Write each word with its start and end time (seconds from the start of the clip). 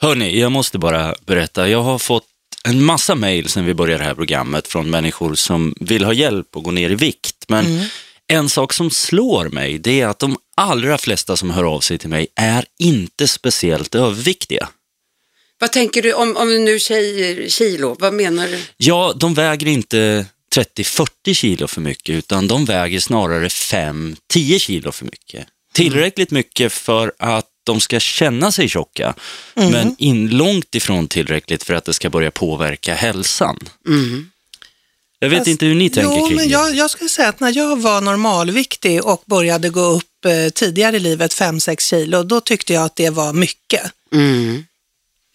Hörni, 0.00 0.40
jag 0.40 0.52
måste 0.52 0.78
bara 0.78 1.14
berätta. 1.26 1.68
Jag 1.68 1.82
har 1.82 1.98
fått 1.98 2.24
en 2.64 2.84
massa 2.84 3.14
mejl 3.14 3.48
sedan 3.48 3.64
vi 3.64 3.74
började 3.74 4.02
det 4.02 4.08
här 4.08 4.14
programmet 4.14 4.68
från 4.68 4.90
människor 4.90 5.34
som 5.34 5.74
vill 5.80 6.04
ha 6.04 6.12
hjälp 6.12 6.56
att 6.56 6.62
gå 6.62 6.70
ner 6.70 6.90
i 6.90 6.94
vikt. 6.94 7.44
Men 7.48 7.66
Mm. 7.66 7.84
en 8.28 8.48
sak 8.48 8.72
som 8.72 8.90
slår 8.90 9.48
mig, 9.48 9.78
det 9.78 10.00
är 10.00 10.06
att 10.06 10.18
de 10.18 10.36
allra 10.56 10.98
flesta 10.98 11.36
som 11.36 11.50
hör 11.50 11.64
av 11.64 11.80
sig 11.80 11.98
till 11.98 12.08
mig 12.08 12.26
är 12.34 12.64
inte 12.78 13.28
speciellt 13.28 13.94
överviktiga. 13.94 14.68
Vad 15.60 15.72
tänker 15.72 16.02
du 16.02 16.12
om, 16.12 16.36
om 16.36 16.64
nu 16.64 16.80
säger 16.80 17.48
kilo? 17.48 17.96
Vad 18.00 18.14
menar 18.14 18.48
du? 18.48 18.60
Ja, 18.76 19.12
de 19.16 19.34
väger 19.34 19.66
inte 19.66 20.26
30-40 20.56 21.34
kilo 21.34 21.66
för 21.66 21.80
mycket, 21.80 22.14
utan 22.14 22.48
de 22.48 22.64
väger 22.64 23.00
snarare 23.00 23.48
5-10 23.48 24.58
kilo 24.58 24.92
för 24.92 25.04
mycket. 25.04 25.46
Tillräckligt 25.74 26.30
mycket 26.30 26.72
för 26.72 27.12
att 27.18 27.47
de 27.68 27.80
ska 27.80 28.00
känna 28.00 28.52
sig 28.52 28.68
tjocka, 28.68 29.14
men 29.54 29.94
in, 29.98 30.28
långt 30.28 30.74
ifrån 30.74 31.08
tillräckligt 31.08 31.62
för 31.64 31.74
att 31.74 31.84
det 31.84 31.94
ska 31.94 32.10
börja 32.10 32.30
påverka 32.30 32.94
hälsan. 32.94 33.58
Jag 35.18 35.28
vet 35.30 35.38
Fast- 35.38 35.48
inte 35.48 35.66
hur 35.66 35.74
ni 35.74 35.90
tänker 35.90 36.16
Jo, 36.18 36.26
kring 36.26 36.36
men 36.36 36.46
det. 36.46 36.52
jag, 36.52 36.74
jag 36.74 36.90
skulle 36.90 37.08
säga 37.10 37.28
att 37.28 37.40
när 37.40 37.56
jag 37.56 37.76
var 37.80 38.00
normalviktig 38.00 39.04
och 39.04 39.22
började 39.26 39.68
gå 39.68 39.80
upp 39.80 40.24
eh, 40.26 40.48
tidigare 40.54 40.96
i 40.96 41.00
livet, 41.00 41.34
5-6 41.34 41.80
kilo, 41.90 42.22
då 42.22 42.40
tyckte 42.40 42.72
jag 42.72 42.84
att 42.84 42.96
det 42.96 43.10
var 43.10 43.32
mycket. 43.32 43.82
Mm. 44.12 44.64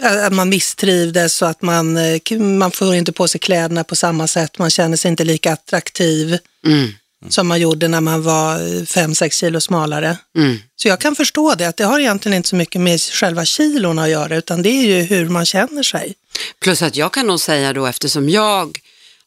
Att 0.04 0.34
man 0.34 0.50
misstrivdes 0.50 1.42
och 1.42 1.50
att 1.50 1.62
man, 1.62 1.98
eh, 1.98 2.38
man 2.40 2.72
får 2.72 2.96
inte 2.96 3.12
på 3.12 3.28
sig 3.28 3.40
kläderna 3.40 3.84
på 3.84 3.96
samma 3.96 4.28
sätt, 4.28 4.58
man 4.58 4.70
känner 4.70 4.98
sig 4.98 5.12
inte 5.12 5.24
lika 5.24 5.54
attraktiv 5.54 6.38
Mm. 6.66 6.92
Som 7.30 7.48
man 7.48 7.60
gjorde 7.62 7.88
när 7.88 8.02
man 8.02 8.24
var 8.24 8.58
5-6 8.86 9.30
kilo 9.40 9.60
smalare. 9.62 10.18
Mm. 10.38 10.58
Så 10.76 10.88
jag 10.88 11.00
kan 11.00 11.16
förstå 11.16 11.56
det, 11.56 11.66
att 11.68 11.78
det 11.78 11.84
har 11.86 12.00
egentligen 12.00 12.36
inte 12.38 12.50
så 12.50 12.56
mycket 12.56 12.82
med 12.82 13.02
själva 13.02 13.46
kilon 13.46 14.00
att 14.00 14.10
göra, 14.10 14.36
utan 14.38 14.62
det 14.62 14.70
är 14.70 14.84
ju 14.86 15.02
hur 15.02 15.30
man 15.30 15.46
känner 15.46 15.84
sig. 15.84 16.14
Plus 16.62 16.82
att 16.82 16.96
jag 16.96 17.14
kan 17.14 17.28
nog 17.28 17.40
säga 17.40 17.74
då, 17.74 17.86
eftersom 17.86 18.30
jag 18.30 18.78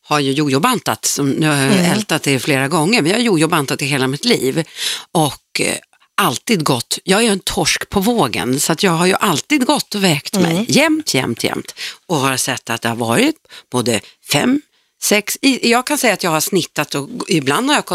har 0.02 0.20
ju 0.20 0.32
jojobantat, 0.32 1.04
som 1.04 1.30
nu 1.30 1.46
har 1.48 1.56
jag 1.56 1.72
Mm. 1.72 1.92
ältat 1.92 2.22
det 2.22 2.38
flera 2.38 2.68
gånger, 2.68 3.02
men 3.02 3.10
jag 3.10 3.18
har 3.18 3.22
jojobantat 3.24 3.82
i 3.82 3.86
hela 3.86 4.06
mitt 4.06 4.24
liv 4.24 4.64
och 5.12 5.60
eh, 5.60 5.74
alltid 6.14 6.64
gått, 6.64 6.98
jag 7.04 7.24
är 7.24 7.30
en 7.30 7.40
torsk 7.40 7.90
på 7.90 8.00
vågen, 8.00 8.60
så 8.60 8.72
att 8.72 8.82
jag 8.82 8.92
har 8.92 9.06
ju 9.06 9.14
alltid 9.14 9.66
gått 9.66 9.94
och 9.94 10.04
vägt 10.04 10.36
Mm. 10.36 10.52
mig 10.54 10.64
jämt, 10.68 11.14
jämt, 11.14 11.44
jämt 11.44 11.74
och 12.06 12.16
har 12.16 12.36
sett 12.36 12.70
att 12.70 12.82
det 12.82 12.88
har 12.88 12.96
varit 12.96 13.36
både 13.72 14.00
fem, 14.32 14.60
sex, 15.02 15.38
jag 15.62 15.86
kan 15.86 15.98
säga 15.98 16.14
att 16.14 16.22
jag 16.22 16.30
har 16.30 16.40
snittat 16.40 16.94
och 16.94 17.08
ibland 17.28 17.70
har 17.70 17.74
jag 17.74 17.86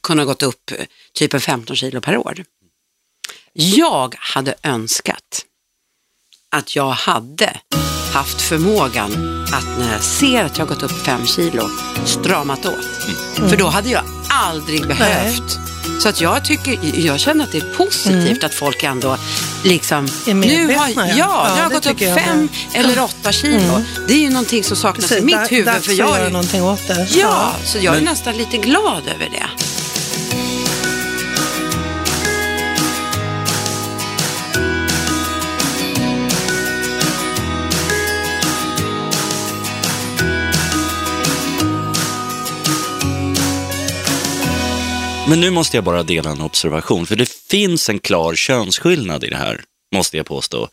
kunnat 0.00 0.26
gått 0.26 0.42
upp 0.42 0.70
eh, 0.70 0.86
typ 1.12 1.34
en 1.34 1.40
15 1.40 1.76
kilo 1.76 2.00
per 2.00 2.16
år. 2.16 2.44
Jag 3.52 4.14
hade 4.18 4.54
önskat 4.62 5.44
att 6.50 6.76
jag 6.76 6.90
hade 6.90 7.60
haft 8.12 8.40
förmågan 8.40 9.44
att 9.52 9.78
när 9.78 9.92
jag 9.92 10.02
ser 10.02 10.44
att 10.44 10.58
jag 10.58 10.66
har 10.66 10.74
gått 10.74 10.82
upp 10.82 11.04
fem 11.06 11.26
kilo, 11.26 11.70
stramat 12.04 12.66
åt. 12.66 12.86
För 13.50 13.56
då 13.56 13.66
hade 13.68 13.88
jag 13.90 14.02
aldrig 14.28 14.86
behövt. 14.86 15.58
Så 16.00 16.08
att 16.08 16.20
jag 16.20 16.44
tycker, 16.44 16.78
jag 17.06 17.20
känner 17.20 17.44
att 17.44 17.52
det 17.52 17.58
är 17.58 17.74
positivt 17.76 18.44
att 18.44 18.54
folk 18.54 18.82
ändå 18.82 19.16
liksom, 19.64 20.08
Är 20.26 20.34
nu 20.34 20.66
har, 20.76 20.88
ja, 20.88 20.92
ja. 20.96 21.14
Ja, 21.16 21.56
jag 21.56 21.62
har 21.64 21.70
gått 21.70 21.86
upp 21.86 21.92
tycker 21.98 22.08
jag 22.08 22.20
fem 22.24 22.48
eller 22.72 23.02
åtta 23.02 23.32
kilo. 23.32 23.82
Det 24.08 24.14
är 24.14 24.18
ju 24.18 24.30
någonting 24.30 24.64
som 24.64 24.76
saknas 24.76 25.04
i 25.04 25.08
Precis, 25.08 25.24
mitt 25.24 25.34
da- 25.36 25.46
huvud. 25.50 25.66
dags 25.66 25.84
För 25.84 25.92
att 25.92 25.98
jag 25.98 26.08
göra 26.08 26.26
är, 26.26 26.30
någonting 26.30 26.62
åt 26.62 26.88
det. 26.88 27.08
ja, 27.10 27.52
så 27.64 27.78
jag 27.78 27.84
är 27.84 27.90
Men- 28.00 28.04
nästan 28.04 28.36
lite 28.36 28.56
glad 28.56 29.02
över 29.14 29.28
det. 29.30 29.46
Men 45.30 45.40
nu 45.40 45.50
måste 45.50 45.76
jag 45.76 45.84
bara 45.84 46.02
dela 46.02 46.30
en 46.30 46.40
observation, 46.40 47.06
för 47.06 47.16
det 47.16 47.28
finns 47.28 47.88
en 47.88 47.98
klar 47.98 48.34
könsskillnad 48.34 49.24
i 49.24 49.28
det 49.28 49.36
här, 49.36 49.60
måste 49.94 50.16
jag 50.16 50.26
påstå. 50.26 50.68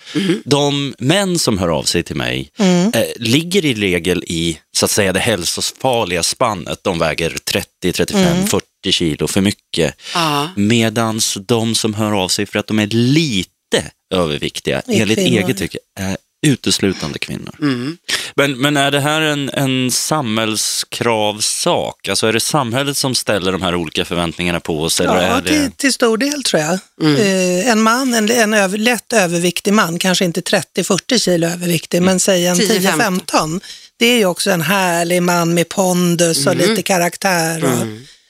De 0.46 0.96
män 1.00 1.40
som 1.40 1.58
hör 1.58 1.68
av 1.68 1.84
sig 1.84 2.04
till 2.04 2.16
mig 2.16 2.52
eh, 2.94 3.04
ligger 3.16 3.66
i 3.66 3.74
regel 3.74 4.24
i, 4.28 4.60
så 4.78 4.86
att 4.86 4.92
säga, 4.92 5.14
det 5.14 5.20
hälsofarliga 5.20 6.24
spannet. 6.24 6.80
De 6.84 7.00
väger 7.00 7.38
30, 7.52 7.94
35, 7.94 8.48
40 8.48 8.66
kilo 8.92 9.28
för 9.28 9.42
mycket. 9.42 9.96
Ja. 10.14 10.50
Medans 10.56 11.38
de 11.48 11.76
som 11.76 11.94
hör 11.94 12.12
av 12.12 12.28
sig 12.28 12.46
för 12.46 12.60
att 12.60 12.68
de 12.68 12.80
är 12.80 12.88
lite 12.88 13.92
överviktiga, 14.14 14.82
Är 14.88 15.02
enligt 15.02 15.18
kvinnor. 15.18 15.40
eget 15.40 15.58
tycke, 15.58 15.78
är 16.00 16.18
uteslutande 16.42 17.20
kvinnor. 17.20 17.56
Mm. 17.62 17.98
Men, 18.36 18.58
men 18.58 18.78
är 18.78 18.92
det 18.92 19.00
här 19.00 19.22
en, 19.22 19.50
en 19.50 19.92
samhällskravsak? 19.92 22.08
Alltså 22.08 22.28
är 22.28 22.34
det 22.34 22.40
samhället 22.40 22.98
som 22.98 23.16
ställer 23.16 23.52
de 23.52 23.62
här 23.62 23.76
olika 23.76 24.06
förväntningarna 24.06 24.60
på 24.60 24.84
oss? 24.84 25.02
Eller 25.02 25.16
Ja, 25.16 25.22
är 25.22 25.42
det... 25.42 25.50
till, 25.50 25.72
till 25.72 25.94
stor 25.94 26.18
del 26.18 26.44
tror 26.44 26.62
jag. 26.62 26.80
Mm. 27.02 27.16
Eh, 27.16 27.70
en 27.72 27.82
man, 27.82 28.14
en, 28.14 28.32
en 28.32 28.54
över, 28.54 28.78
lätt 28.78 29.14
överviktig 29.14 29.74
man, 29.74 30.00
kanske 30.00 30.26
inte 30.26 30.42
30-40 30.42 31.20
kilo 31.20 31.48
överviktig, 31.48 32.02
men 32.02 32.20
säg 32.20 32.48
en 32.48 32.56
10-15. 32.56 33.22
10-15. 33.22 33.62
Det 33.98 34.06
är 34.06 34.18
ju 34.18 34.26
också 34.26 34.52
en 34.52 34.62
härlig 34.62 35.24
man 35.24 35.54
med 35.54 35.70
pondus 35.70 36.48
och 36.48 36.56
lite 36.56 36.82
karaktär 36.82 37.64
och 37.66 37.72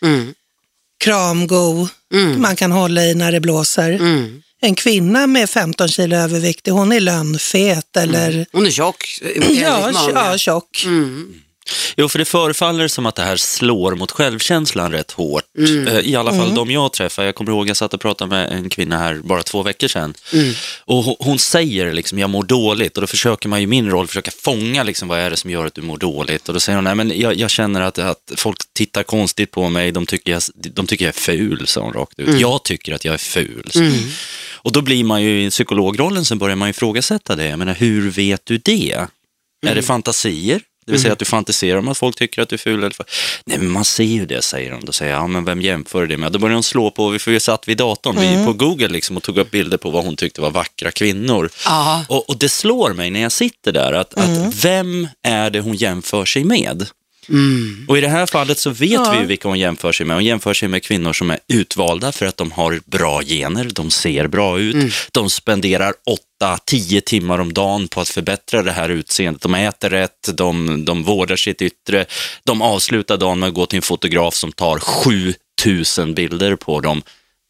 Mm. 0.01 0.34
kramgo. 1.03 1.88
Man 2.38 2.56
kan 2.56 2.72
hålla 2.72 3.03
i 3.06 3.16
när 3.16 3.31
det 3.31 3.39
blåser. 3.39 4.00
Mm. 4.62 4.69
En 4.69 4.75
kvinna 4.75 5.28
med 5.28 5.50
15 5.50 5.88
kilo 5.88 6.16
överviktig, 6.16 6.72
hon 6.72 6.91
är 6.91 7.00
lönnfet 7.00 7.97
eller 7.97 8.45
Hon 8.51 8.66
är 8.66 8.72
tjock, 8.72 9.19
ja, 9.53 9.91
ja, 10.13 10.38
tjock. 10.38 10.84
Mm. 10.85 11.34
Jo, 11.95 12.09
för 12.09 12.19
det 12.19 12.25
förefaller 12.25 12.88
som 12.88 13.05
att 13.05 13.16
det 13.16 13.22
här 13.23 13.38
slår 13.38 13.95
mot 13.95 14.11
självkänslan 14.11 14.91
rätt 14.91 15.11
hårt. 15.11 15.44
Eh, 15.88 16.00
I 16.00 16.16
alla 16.16 16.31
fall 16.31 16.55
de 16.55 16.72
jag 16.72 16.94
träffar. 16.94 17.23
Jag 17.23 17.35
kommer 17.35 17.51
ihåg 17.51 17.69
jag 17.69 17.78
satt 17.78 17.94
och 17.94 18.01
pratade 18.01 18.29
med 18.29 18.51
en 18.51 18.69
kvinna 18.69 18.97
här 18.97 19.16
bara 19.23 19.44
två 19.44 19.63
veckor 19.63 19.88
sedan. 19.88 20.13
Och 20.85 21.03
hon, 21.03 21.39
säger 21.39 21.94
liksom, 21.94 22.19
jag 22.19 22.29
mår 22.29 22.44
dåligt. 22.44 22.97
Och 22.97 23.01
då 23.01 23.07
försöker 23.07 23.50
man 23.50 23.59
i 23.59 23.67
min 23.67 23.89
roll 23.89 24.07
försöka 24.07 24.31
fånga 24.31 24.83
liksom, 24.83 25.07
vad 25.07 25.19
är 25.19 25.29
det 25.29 25.38
som 25.38 25.50
gör 25.50 25.66
att 25.66 25.73
du 25.73 25.81
mår 25.81 25.97
dåligt. 25.97 26.47
Och 26.47 26.53
då 26.53 26.59
säger 26.59 26.75
hon, 26.77 26.83
nej 26.83 26.95
men 26.95 27.19
jag, 27.19 27.35
jag 27.35 27.50
känner 27.50 27.81
att, 27.81 28.00
att 28.00 28.31
folk 28.35 28.57
tittar 28.73 29.03
konstigt 29.03 29.51
på 29.51 29.69
mig. 29.69 29.91
De 29.91 30.06
tycker 30.06 30.31
jag, 30.31 30.41
de 30.56 30.88
tycker 30.88 31.06
jag 31.06 31.16
är 31.16 31.19
ful, 31.19 31.67
sa 31.67 31.81
hon 31.81 31.94
rakt 31.94 32.19
ut. 32.19 32.39
Jag 32.39 32.63
tycker 32.63 32.94
att 32.94 33.06
jag 33.06 33.13
är 33.13 33.17
ful. 33.17 33.69
hon. 33.73 34.11
Och 34.51 34.72
då 34.72 34.81
blir 34.81 35.03
man 35.03 35.22
ju 35.23 35.45
i 35.45 35.50
psykologrollen 35.50 36.25
så 36.25 36.35
börjar 36.35 36.56
man 36.56 36.69
ifrågasätta 36.69 37.35
det. 37.35 37.47
Jag 37.47 37.59
menar, 37.59 37.73
hur 37.75 38.09
vet 38.09 38.41
du 38.45 38.57
det? 38.57 38.91
Är 39.66 39.75
det 39.75 39.81
fantasier? 39.81 40.61
Det 40.87 40.91
vill 40.93 41.01
säga 41.01 41.13
att 41.13 41.19
du 41.19 41.25
fantiserar 41.25 41.77
om 41.77 41.87
att 41.87 41.97
folk 41.97 42.15
tycker 42.15 42.41
att 42.41 42.49
du 42.49 42.53
är 42.53 42.57
ful. 42.57 42.79
Eller... 42.79 42.93
Nej, 43.45 43.57
men 43.57 43.71
man 43.71 43.85
ser 43.85 44.03
ju 44.03 44.25
det, 44.25 44.41
säger 44.41 44.71
hon. 44.71 44.85
Då 44.85 44.91
säger 44.91 45.11
jag, 45.11 45.21
ja, 45.21 45.27
men 45.27 45.45
vem 45.45 45.61
jämför 45.61 46.07
det 46.07 46.17
med? 46.17 46.31
Då 46.31 46.39
börjar 46.39 46.53
hon 46.53 46.63
slå 46.63 46.91
på, 46.91 47.19
för 47.19 47.31
vi 47.31 47.39
satt 47.39 47.67
vid 47.67 47.77
datorn, 47.77 48.15
vi 48.19 48.45
på 48.45 48.53
Google 48.53 48.87
liksom, 48.87 49.17
och 49.17 49.23
tog 49.23 49.37
upp 49.37 49.51
bilder 49.51 49.77
på 49.77 49.89
vad 49.89 50.05
hon 50.05 50.15
tyckte 50.15 50.41
var 50.41 50.51
vackra 50.51 50.91
kvinnor. 50.91 51.49
Och, 52.07 52.29
och 52.29 52.37
det 52.37 52.49
slår 52.49 52.93
mig 52.93 53.09
när 53.09 53.19
jag 53.19 53.31
sitter 53.31 53.71
där, 53.71 53.93
att, 53.93 54.13
att 54.13 54.55
vem 54.65 55.07
är 55.23 55.49
det 55.49 55.59
hon 55.59 55.75
jämför 55.75 56.25
sig 56.25 56.43
med? 56.43 56.87
Mm. 57.29 57.85
Och 57.88 57.97
i 57.97 58.01
det 58.01 58.07
här 58.07 58.25
fallet 58.25 58.59
så 58.59 58.69
vet 58.69 58.91
Ja. 58.91 59.11
vi 59.11 59.19
ju 59.19 59.25
vilka 59.25 59.47
hon 59.47 59.59
jämför 59.59 59.91
sig 59.91 60.05
med. 60.05 60.15
Hon 60.15 60.25
jämför 60.25 60.53
sig 60.53 60.69
med 60.69 60.83
kvinnor 60.83 61.13
som 61.13 61.31
är 61.31 61.39
utvalda 61.47 62.11
för 62.11 62.25
att 62.25 62.38
de 62.38 62.51
har 62.51 62.79
bra 62.85 63.21
gener, 63.23 63.69
de 63.73 63.89
ser 63.89 64.27
bra 64.27 64.59
ut, 64.59 64.73
Mm. 64.75 64.89
de 65.11 65.29
spenderar 65.29 65.93
8-10 66.41 67.01
timmar 67.01 67.39
om 67.39 67.53
dagen 67.53 67.88
på 67.88 68.01
att 68.01 68.09
förbättra 68.09 68.63
det 68.63 68.71
här 68.71 68.89
utseendet. 68.89 69.41
De 69.41 69.55
äter 69.55 69.89
rätt, 69.89 70.29
de, 70.33 70.85
de 70.85 71.03
vårdar 71.03 71.35
sitt 71.35 71.61
yttre, 71.61 72.05
de 72.43 72.61
avslutar 72.61 73.17
dagen 73.17 73.39
med 73.39 73.47
att 73.49 73.55
gå 73.55 73.65
till 73.65 73.77
en 73.77 73.81
fotograf 73.81 74.33
som 74.35 74.51
tar 74.51 74.79
7000 74.79 76.13
bilder 76.13 76.55
på 76.55 76.79
dem. 76.81 77.01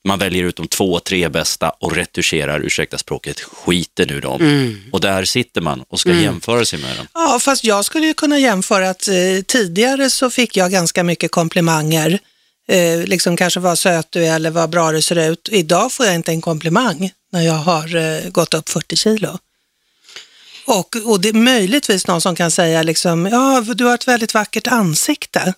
Man 0.07 0.19
väljer 0.19 0.43
ut 0.43 0.55
de 0.55 0.67
två, 0.67 0.99
tre 0.99 1.29
bästa 1.29 1.69
och 1.69 1.95
retuscherar, 1.95 2.59
ursäkta 2.59 2.97
språket, 2.97 3.39
skiter 3.39 4.05
nu 4.05 4.19
dem. 4.19 4.41
Mm. 4.41 4.83
Och 4.91 5.01
där 5.01 5.25
sitter 5.25 5.61
man 5.61 5.83
och 5.89 5.99
ska 5.99 6.13
jämföra 6.13 6.65
sig 6.65 6.79
med 6.79 6.97
dem. 6.97 7.07
Ja, 7.13 7.39
fast 7.41 7.63
jag 7.63 7.85
skulle 7.85 8.07
ju 8.07 8.13
kunna 8.13 8.39
jämföra 8.39 8.89
att 8.89 9.07
eh, 9.07 9.13
tidigare 9.47 10.09
så 10.09 10.29
fick 10.29 10.57
jag 10.57 10.71
ganska 10.71 11.03
mycket 11.03 11.31
komplimanger. 11.31 12.19
Eh, 12.67 13.03
liksom 13.03 13.37
kanske 13.37 13.59
vad 13.59 13.79
söt 13.79 14.07
du 14.09 14.25
är 14.25 14.35
eller 14.35 14.51
vad 14.51 14.69
bra 14.69 14.91
du 14.91 15.01
ser 15.01 15.31
ut. 15.31 15.49
Idag 15.51 15.91
får 15.91 16.05
jag 16.05 16.15
inte 16.15 16.31
en 16.31 16.41
komplimang 16.41 17.11
när 17.31 17.41
jag 17.41 17.53
har 17.53 17.95
eh, 17.95 18.29
gått 18.29 18.53
upp 18.53 18.69
40 18.69 18.95
kilo. 18.95 19.37
Och, 20.65 20.95
och 21.05 21.21
det 21.21 21.29
är 21.29 21.33
möjligtvis 21.33 22.07
någon 22.07 22.21
som 22.21 22.35
kan 22.35 22.51
säga 22.51 22.83
liksom, 22.83 23.25
ja 23.25 23.61
du 23.75 23.85
har 23.85 23.95
ett 23.95 24.07
väldigt 24.07 24.33
vackert 24.33 24.67
ansikte. 24.67 25.53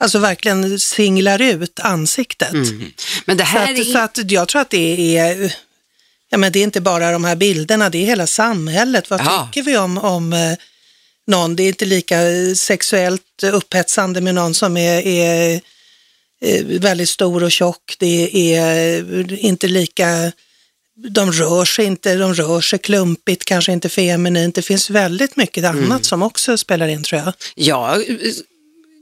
Alltså 0.00 0.18
verkligen 0.18 0.80
singlar 0.80 1.40
ut 1.42 1.80
ansiktet. 1.80 2.52
Men 3.26 3.36
det 3.36 3.44
Så, 3.44 3.50
här 3.50 3.72
att, 3.72 3.78
är... 3.78 3.84
så 3.84 3.98
att 3.98 4.30
jag 4.30 4.48
tror 4.48 4.60
att 4.62 4.70
det 4.70 5.16
är, 5.18 5.54
ja 6.30 6.38
men 6.38 6.52
det 6.52 6.58
är 6.58 6.62
inte 6.64 6.80
bara 6.80 7.12
de 7.12 7.24
här 7.24 7.36
bilderna, 7.36 7.90
det 7.90 7.98
är 7.98 8.06
hela 8.06 8.26
samhället. 8.26 9.10
Vad 9.10 9.20
Ja. 9.20 9.48
tycker 9.52 9.62
vi 9.70 9.76
om, 9.76 9.98
om 9.98 10.32
eh, 10.32 10.52
någon? 11.26 11.56
Det 11.56 11.62
är 11.62 11.68
inte 11.68 11.84
lika 11.84 12.16
sexuellt 12.56 13.42
upphetsande 13.52 14.20
med 14.20 14.34
någon 14.34 14.54
som 14.54 14.76
är, 14.76 15.06
är 15.06 15.60
eh, 16.40 16.64
väldigt 16.64 17.08
stor 17.08 17.42
och 17.44 17.52
tjock. 17.52 17.96
Det 17.98 18.54
är 18.56 19.32
inte 19.32 19.68
lika 19.68 20.32
de 21.08 21.32
rör 21.32 21.64
sig 21.64 21.84
inte, 21.84 22.14
de 22.14 22.34
rör 22.34 22.60
sig 22.60 22.78
klumpigt, 22.78 23.44
kanske 23.44 23.72
inte 23.72 23.88
feminint. 23.88 24.54
Det 24.54 24.62
finns 24.62 24.90
väldigt 24.90 25.36
mycket 25.36 25.64
annat 25.64 25.84
Mm. 25.86 26.02
som 26.02 26.22
också 26.22 26.58
spelar 26.58 26.88
in 26.88 27.02
tror 27.04 27.20
jag. 27.22 27.32
Jag 27.54 28.10
eh, 28.10 28.16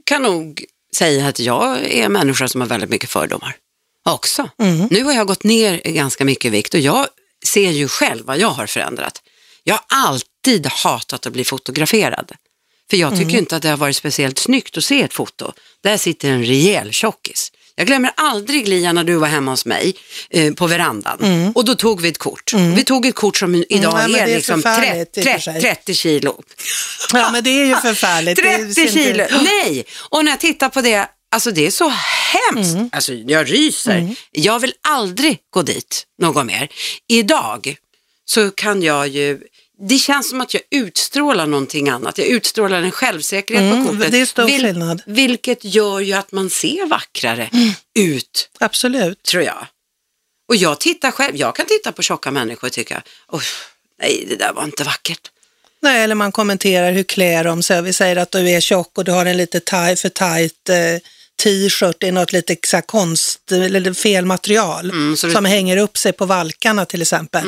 kan 0.04 0.22
nog 0.22 0.64
säga 0.96 1.26
att 1.28 1.38
jag 1.38 1.78
är 1.78 2.04
en 2.04 2.12
människa 2.12 2.48
som 2.48 2.60
har 2.60 2.69
väldigt 2.69 2.90
mycket 2.90 3.10
fördomar 3.10 3.56
också. 4.04 4.48
Mm. 4.58 4.88
Nu 4.90 5.04
har 5.04 5.12
jag 5.12 5.26
gått 5.26 5.44
ner 5.44 5.81
ganska 5.84 6.25
mycket 6.25 6.44
i 6.44 6.48
vikt 6.50 6.75
och 6.75 6.81
jag 6.81 7.06
ser 7.46 7.70
ju 7.70 7.88
själv 7.88 8.25
vad 8.26 8.38
jag 8.38 8.48
har 8.50 8.66
förändrat. 8.66 9.22
Jag 9.64 9.75
har 9.75 9.84
alltid 9.88 10.66
hatat 10.66 11.26
att 11.26 11.32
bli 11.32 11.44
fotograferad. 11.44 12.32
För 12.90 12.96
jag 12.96 13.12
tycker 13.12 13.22
Mm. 13.31 13.38
inte 13.38 13.56
att 13.56 13.62
det 13.62 13.69
har 13.69 13.76
varit 13.76 13.96
speciellt 13.96 14.38
snyggt 14.38 14.76
att 14.76 14.84
se 14.84 15.02
ett 15.02 15.14
foto. 15.14 15.52
Där 15.82 15.96
sitter 15.96 16.28
en 16.31 16.44
rejäl 16.44 16.93
tjockis. 16.93 17.52
Jag 17.78 17.87
glömmer 17.87 18.11
aldrig 18.17 18.69
Lia 18.69 18.93
när 18.93 19.05
du 19.05 19.14
var 19.17 19.28
hemma 19.28 19.50
hos 19.50 19.64
mig 19.64 19.94
eh, 20.31 20.52
på 20.55 20.67
verandan 20.67 21.52
och 21.55 21.64
då 21.64 21.75
tog 21.75 22.00
vi 22.00 22.08
ett 22.08 22.19
kort. 22.19 22.52
Vi 22.76 22.84
tog 22.84 23.06
ett 23.06 23.14
kort 23.14 23.37
som 23.37 23.55
idag 23.69 24.00
Mm, 24.00 24.14
är, 24.14 24.19
är 24.19 24.26
liksom 24.34 24.62
förfärligt 24.62 25.12
30, 25.12 25.20
i 25.20 25.23
och 25.23 25.32
för 25.32 25.38
sig. 25.52 25.61
30 25.61 25.94
kilo. 25.94 26.43
Ja, 27.12 27.31
men 27.32 27.44
det 27.44 27.50
är 27.50 27.67
ju 27.67 27.75
förfärligt. 27.76 28.37
Det 28.37 28.43
30 28.58 28.75
ser 28.75 28.82
inte- 28.82 28.93
kilo, 28.93 29.25
nej! 29.43 29.84
Och 30.11 30.25
när 30.25 30.32
jag 30.32 30.40
tittar 30.40 30.69
på 30.69 30.81
det, 30.81 31.08
alltså 31.31 31.50
det 31.50 31.67
är 31.67 31.70
så 31.70 31.88
hemskt. 32.32 32.75
Mm. 32.75 32.90
Alltså 32.93 33.12
jag 33.14 33.52
ryser. 33.52 34.14
Jag 34.31 34.58
vill 34.58 34.72
aldrig 34.88 35.38
gå 35.50 35.62
dit 35.62 36.05
någon 36.22 36.46
mer. 36.46 36.69
Idag 37.08 37.76
så 38.25 38.50
kan 38.50 38.82
jag 38.82 39.08
ju, 39.08 39.38
det 39.78 39.99
känns 39.99 40.31
som 40.31 40.40
att 40.40 40.55
jag 40.55 40.62
utstrålar 40.70 41.46
någonting 41.46 41.88
annat. 41.88 42.19
Jag 42.19 42.26
utstrålar 42.26 42.82
en 42.82 42.90
självsäkerhet 42.90 43.73
Mm, 43.73 43.87
på 43.87 43.93
kortet. 43.93 44.12
det 44.12 44.20
är 44.20 44.26
stor 44.26 44.46
skillnad. 44.46 45.02
Vilket 45.06 45.64
gör 45.64 46.00
ju 46.00 46.12
att 46.12 46.32
man 46.32 46.50
ser 46.50 46.87
vackrare 46.87 47.50
ut, 47.99 48.49
Absolut. 48.61 49.23
tror 49.23 49.43
jag. 49.43 49.67
Och 50.49 50.56
jag 50.56 50.81
tittar 50.81 51.11
själv, 51.11 51.37
jag 51.37 51.56
kan 51.56 51.67
titta 51.67 51.93
på 51.93 52.02
tjocka 52.02 52.31
människor 52.31 52.67
och 52.69 52.73
tycka, 52.73 53.02
"Oj, 53.28 53.43
nej 54.02 54.26
det 54.28 54.37
där 54.37 54.52
var 54.52 54.64
inte 54.64 54.84
vackert. 54.84 55.31
Nej, 55.82 56.02
eller 56.05 56.14
man 56.14 56.32
kommenterar 56.32 56.93
hur 56.93 57.02
klär 57.02 57.44
de 57.44 57.62
sig. 57.62 57.82
Vi 57.82 57.93
säger 57.93 58.17
att 58.17 58.31
du 58.31 58.50
är 58.50 58.61
tjock 58.61 58.99
och 58.99 59.05
du 59.05 59.12
har 59.12 59.26
en 59.26 59.37
lite 59.37 59.61
taj, 59.61 59.96
för 59.96 60.08
tajt 60.08 60.69
eh, 60.69 60.76
t-shirt 61.43 62.02
i 62.02 62.11
något 62.11 62.32
lite 62.32 62.56
så 62.67 62.76
här 62.76 62.82
konst 62.82 63.52
eller 63.52 63.93
fel 63.93 64.25
material 64.25 64.90
Mm, 64.90 65.17
så 65.17 65.26
det- 65.26 65.32
som 65.32 65.44
hänger 65.44 65.76
upp 65.76 65.99
sig 65.99 66.12
på 66.12 66.26
valkarna 66.26 66.84
till 66.84 67.02
exempel. 67.02 67.44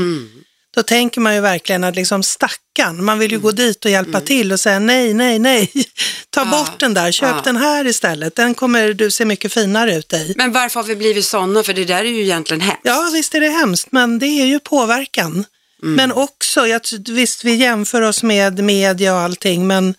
Då 0.78 0.82
tänker 0.82 1.20
man 1.20 1.34
ju 1.34 1.40
verkligen 1.40 1.84
att 1.84 1.96
liksom 1.96 2.22
stackan, 2.22 3.04
man 3.04 3.18
vill 3.18 3.32
ju 3.32 3.38
gå 3.38 3.50
dit 3.50 3.84
och 3.84 3.90
hjälpa 3.90 4.20
till 4.20 4.52
och 4.52 4.60
säga 4.60 4.78
nej, 4.78 5.14
nej, 5.14 5.38
nej, 5.38 5.70
ta 6.30 6.40
Mm. 6.40 6.52
Ja, 6.52 6.58
bort 6.58 6.80
den 6.80 6.94
där, 6.94 7.12
köp 7.12 7.34
ja. 7.36 7.40
den 7.44 7.56
här 7.56 7.86
istället, 7.86 8.34
den 8.34 8.54
kommer 8.54 8.92
du 8.92 9.10
se 9.10 9.24
mycket 9.24 9.52
finare 9.52 9.94
ut 9.94 10.12
i. 10.12 10.34
Men 10.36 10.52
varför 10.52 10.80
har 10.80 10.86
vi 10.86 10.96
blivit 10.96 11.24
sådana? 11.24 11.62
För 11.62 11.72
det 11.72 11.84
där 11.84 12.04
är 12.04 12.08
ju 12.08 12.22
egentligen 12.22 12.60
hemskt. 12.60 12.80
Ja, 12.84 13.10
visst 13.12 13.34
är 13.34 13.40
det 13.40 13.48
hemskt, 13.48 13.92
men 13.92 14.18
det 14.18 14.26
är 14.26 14.46
ju 14.46 14.60
påverkan. 14.60 15.44
Men 15.82 16.12
också, 16.12 16.66
jag, 16.66 16.80
visst 17.08 17.44
vi 17.44 17.54
jämför 17.54 18.02
oss 18.02 18.22
med 18.22 18.58
media 18.64 19.14
och 19.14 19.20
allting, 19.20 19.66
men 19.66 19.94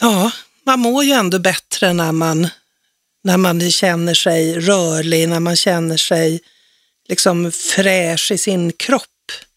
ja, 0.00 0.30
man 0.66 0.80
mår 0.80 1.04
ju 1.04 1.12
ändå 1.12 1.38
bättre 1.38 1.92
när 1.92 2.12
man, 2.12 2.48
när 3.24 3.36
man 3.36 3.70
känner 3.70 4.14
sig 4.14 4.60
rörlig, 4.60 5.28
när 5.28 5.40
man 5.40 5.56
känner 5.56 5.96
sig 5.96 6.40
liksom 7.08 7.52
fräsch 7.52 8.30
i 8.32 8.38
sin 8.38 8.72
kropp. 8.72 9.02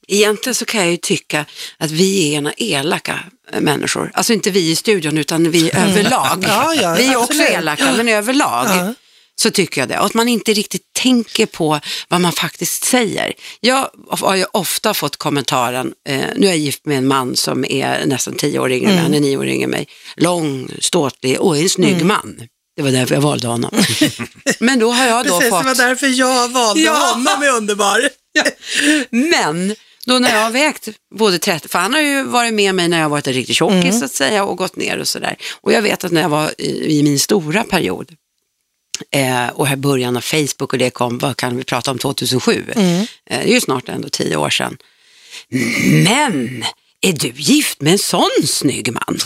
Egentligen 0.08 0.56
så 0.56 0.66
kan 0.66 0.82
jag 0.82 0.92
ju 0.92 0.98
tycka 0.98 1.46
att 1.78 1.92
vi 1.92 2.34
är 2.34 2.38
ena 2.38 2.54
elaka 2.58 3.20
eh, 3.52 3.62
människor. 3.62 4.12
Alltså 4.14 4.34
inte 4.34 4.52
vi 4.52 4.70
i 4.70 4.76
studion 4.76 5.18
utan 5.18 5.52
vi 5.52 5.72
överlag. 5.74 6.44
Ja, 6.48 6.74
ja, 6.74 6.96
vi 6.98 7.06
är 7.08 7.16
också 7.16 7.24
absolut. 7.34 7.50
elaka 7.50 7.94
men 7.98 8.08
överlag 8.10 8.66
Ja. 8.68 8.94
så 9.42 9.52
tycker 9.52 9.82
jag 9.82 9.90
det. 9.90 10.00
Och 10.00 10.06
att 10.06 10.14
man 10.14 10.28
inte 10.28 10.54
riktigt 10.54 10.94
tänker 10.94 11.46
på 11.46 11.80
vad 12.08 12.22
man 12.22 12.32
faktiskt 12.32 12.84
säger. 12.84 13.34
Jag 13.60 13.90
har 14.10 14.36
ju 14.36 14.46
ofta 14.52 14.94
fått 14.94 15.18
kommentaren, 15.18 15.94
eh, 16.10 16.20
nu 16.36 16.46
är 16.48 16.52
jag 16.52 16.58
gift 16.58 16.86
med 16.86 16.98
en 16.98 17.08
man 17.08 17.36
som 17.36 17.66
är 17.66 18.06
nästan 18.06 18.34
tio 18.34 18.60
år 18.60 18.72
yngre, 18.72 18.92
mm. 18.92 19.04
han 19.04 19.14
är 19.14 19.20
nio 19.20 19.38
år 19.38 19.48
yngre 19.48 19.64
än 19.64 19.70
mig. 19.70 19.88
Lång, 20.16 20.70
ståtlig 20.80 21.40
och 21.40 21.58
en 21.58 21.70
snygg 21.70 21.96
Mm. 21.96 22.08
man. 22.08 22.48
Det 22.76 22.82
var 22.82 22.92
därför 22.92 23.16
jag 23.16 23.22
valde 23.22 23.48
honom. 23.48 23.72
men 24.60 24.80
då 24.80 24.92
har 24.92 25.06
jag 25.06 25.26
då 25.26 25.38
Precis, 25.40 25.50
fått... 25.50 25.64
det 25.64 25.68
var 25.68 25.76
därför 25.76 26.08
jag 26.08 26.50
valde 26.50 26.82
Ja. 26.82 26.94
honom, 27.14 27.44
är 27.44 27.50
underbar. 27.50 28.10
Men 29.32 29.76
då 30.06 30.20
när 30.20 30.30
jag 30.30 30.40
har 30.44 30.50
vägt 30.52 30.88
både 31.16 31.40
30, 31.40 31.68
för 31.68 31.80
han 31.80 31.94
har 31.94 32.02
ju 32.02 32.24
varit 32.24 32.54
med 32.54 32.76
mig 32.76 32.88
när 32.88 32.98
jag 32.98 33.06
har 33.06 33.10
varit 33.10 33.28
en 33.28 33.34
riktig 33.34 33.56
tjockis 33.56 34.00
så 34.00 34.06
att 34.06 34.12
säga 34.12 34.44
och 34.44 34.58
gått 34.58 34.76
ner 34.76 34.98
och 34.98 35.08
sådär. 35.08 35.36
Och 35.62 35.74
jag 35.74 35.82
vet 35.82 36.04
att 36.04 36.12
när 36.12 36.22
jag 36.22 36.30
var 36.30 36.52
i, 36.62 37.00
i 37.00 37.04
min 37.04 37.20
stora 37.20 37.64
period 37.64 38.12
eh, 39.12 39.48
och 39.48 39.68
här 39.68 39.76
början 39.76 40.18
av 40.18 40.22
Facebook 40.22 40.74
och 40.74 40.80
det 40.80 40.90
kom, 40.90 41.18
vad 41.18 41.38
kan 41.38 41.58
vi 41.58 41.64
prata 41.64 41.92
om, 41.92 41.98
2007? 42.00 42.66
Eh, 42.76 42.84
det 43.26 43.34
är 43.34 43.54
ju 43.54 43.62
snart 43.62 43.90
ändå 43.90 44.10
tio 44.10 44.36
år 44.36 44.50
sedan. 44.50 44.78
Men 46.04 46.64
är 47.02 47.14
du 47.14 47.34
gift 47.36 47.82
med 47.82 47.92
en 47.94 48.00
sån 48.00 48.30
snygg 48.48 48.94
man? 48.94 49.20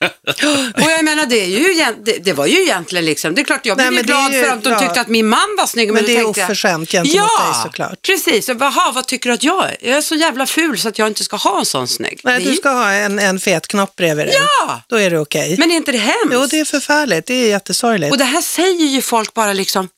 och 0.74 0.90
jag 0.90 1.04
menar 1.04 1.26
det, 1.26 1.40
är 1.40 1.46
ju, 1.46 1.94
det, 2.04 2.18
det 2.24 2.32
var 2.32 2.46
ju 2.46 2.62
egentligen 2.62 3.04
liksom, 3.04 3.34
det 3.34 3.40
är 3.40 3.44
klart 3.44 3.66
jag 3.66 3.76
Nej, 3.76 3.88
blev 3.90 4.06
men 4.06 4.16
är 4.16 4.28
glad 4.30 4.44
för 4.44 4.52
att 4.52 4.64
de 4.64 4.70
ja. 4.72 4.78
tyckte 4.80 5.00
att 5.00 5.08
min 5.08 5.26
man 5.28 5.38
var 5.58 5.66
snygg. 5.66 5.92
Men 5.92 6.02
då 6.02 6.06
det 6.06 6.16
är 6.16 6.20
jag- 6.20 6.30
oförskämt 6.30 6.90
gentemot 6.90 7.14
ja, 7.16 7.52
dig 7.52 7.62
såklart. 7.62 8.02
precis. 8.02 8.48
Och, 8.48 8.56
Jaha, 8.60 8.92
vad 8.92 9.06
tycker 9.06 9.28
du 9.30 9.34
att 9.34 9.42
jag 9.44 9.64
är? 9.64 9.76
Jag 9.80 9.96
är 9.96 10.00
så 10.00 10.14
jävla 10.14 10.46
ful 10.46 10.78
så 10.78 10.88
att 10.88 10.98
jag 10.98 11.08
inte 11.08 11.24
ska 11.24 11.36
ha 11.36 11.58
en 11.58 11.66
sån 11.66 11.88
snygg. 11.88 12.20
Nej, 12.24 12.44
du 12.44 12.50
ju- 12.50 12.56
ska 12.56 12.70
ha 12.70 12.90
en, 12.92 13.18
en 13.18 13.40
fet 13.40 13.68
knopp 13.68 13.96
bredvid 13.96 14.26
dig. 14.26 14.34
Ja! 14.60 14.82
Då 14.88 14.96
är 15.00 15.10
det 15.10 15.18
okej. 15.18 15.56
Men 15.58 15.70
är 15.70 15.76
inte 15.76 15.92
det 15.92 15.98
hemskt? 15.98 16.28
Jo, 16.32 16.46
det 16.46 16.60
är 16.60 16.64
förfärligt. 16.64 17.26
Det 17.26 17.34
är 17.34 17.48
jättesorgligt. 17.48 18.12
Och 18.12 18.18
det 18.18 18.24
här 18.24 18.40
säger 18.42 18.86
ju 18.86 19.02
folk 19.02 19.34
bara 19.34 19.52
liksom 19.52 19.88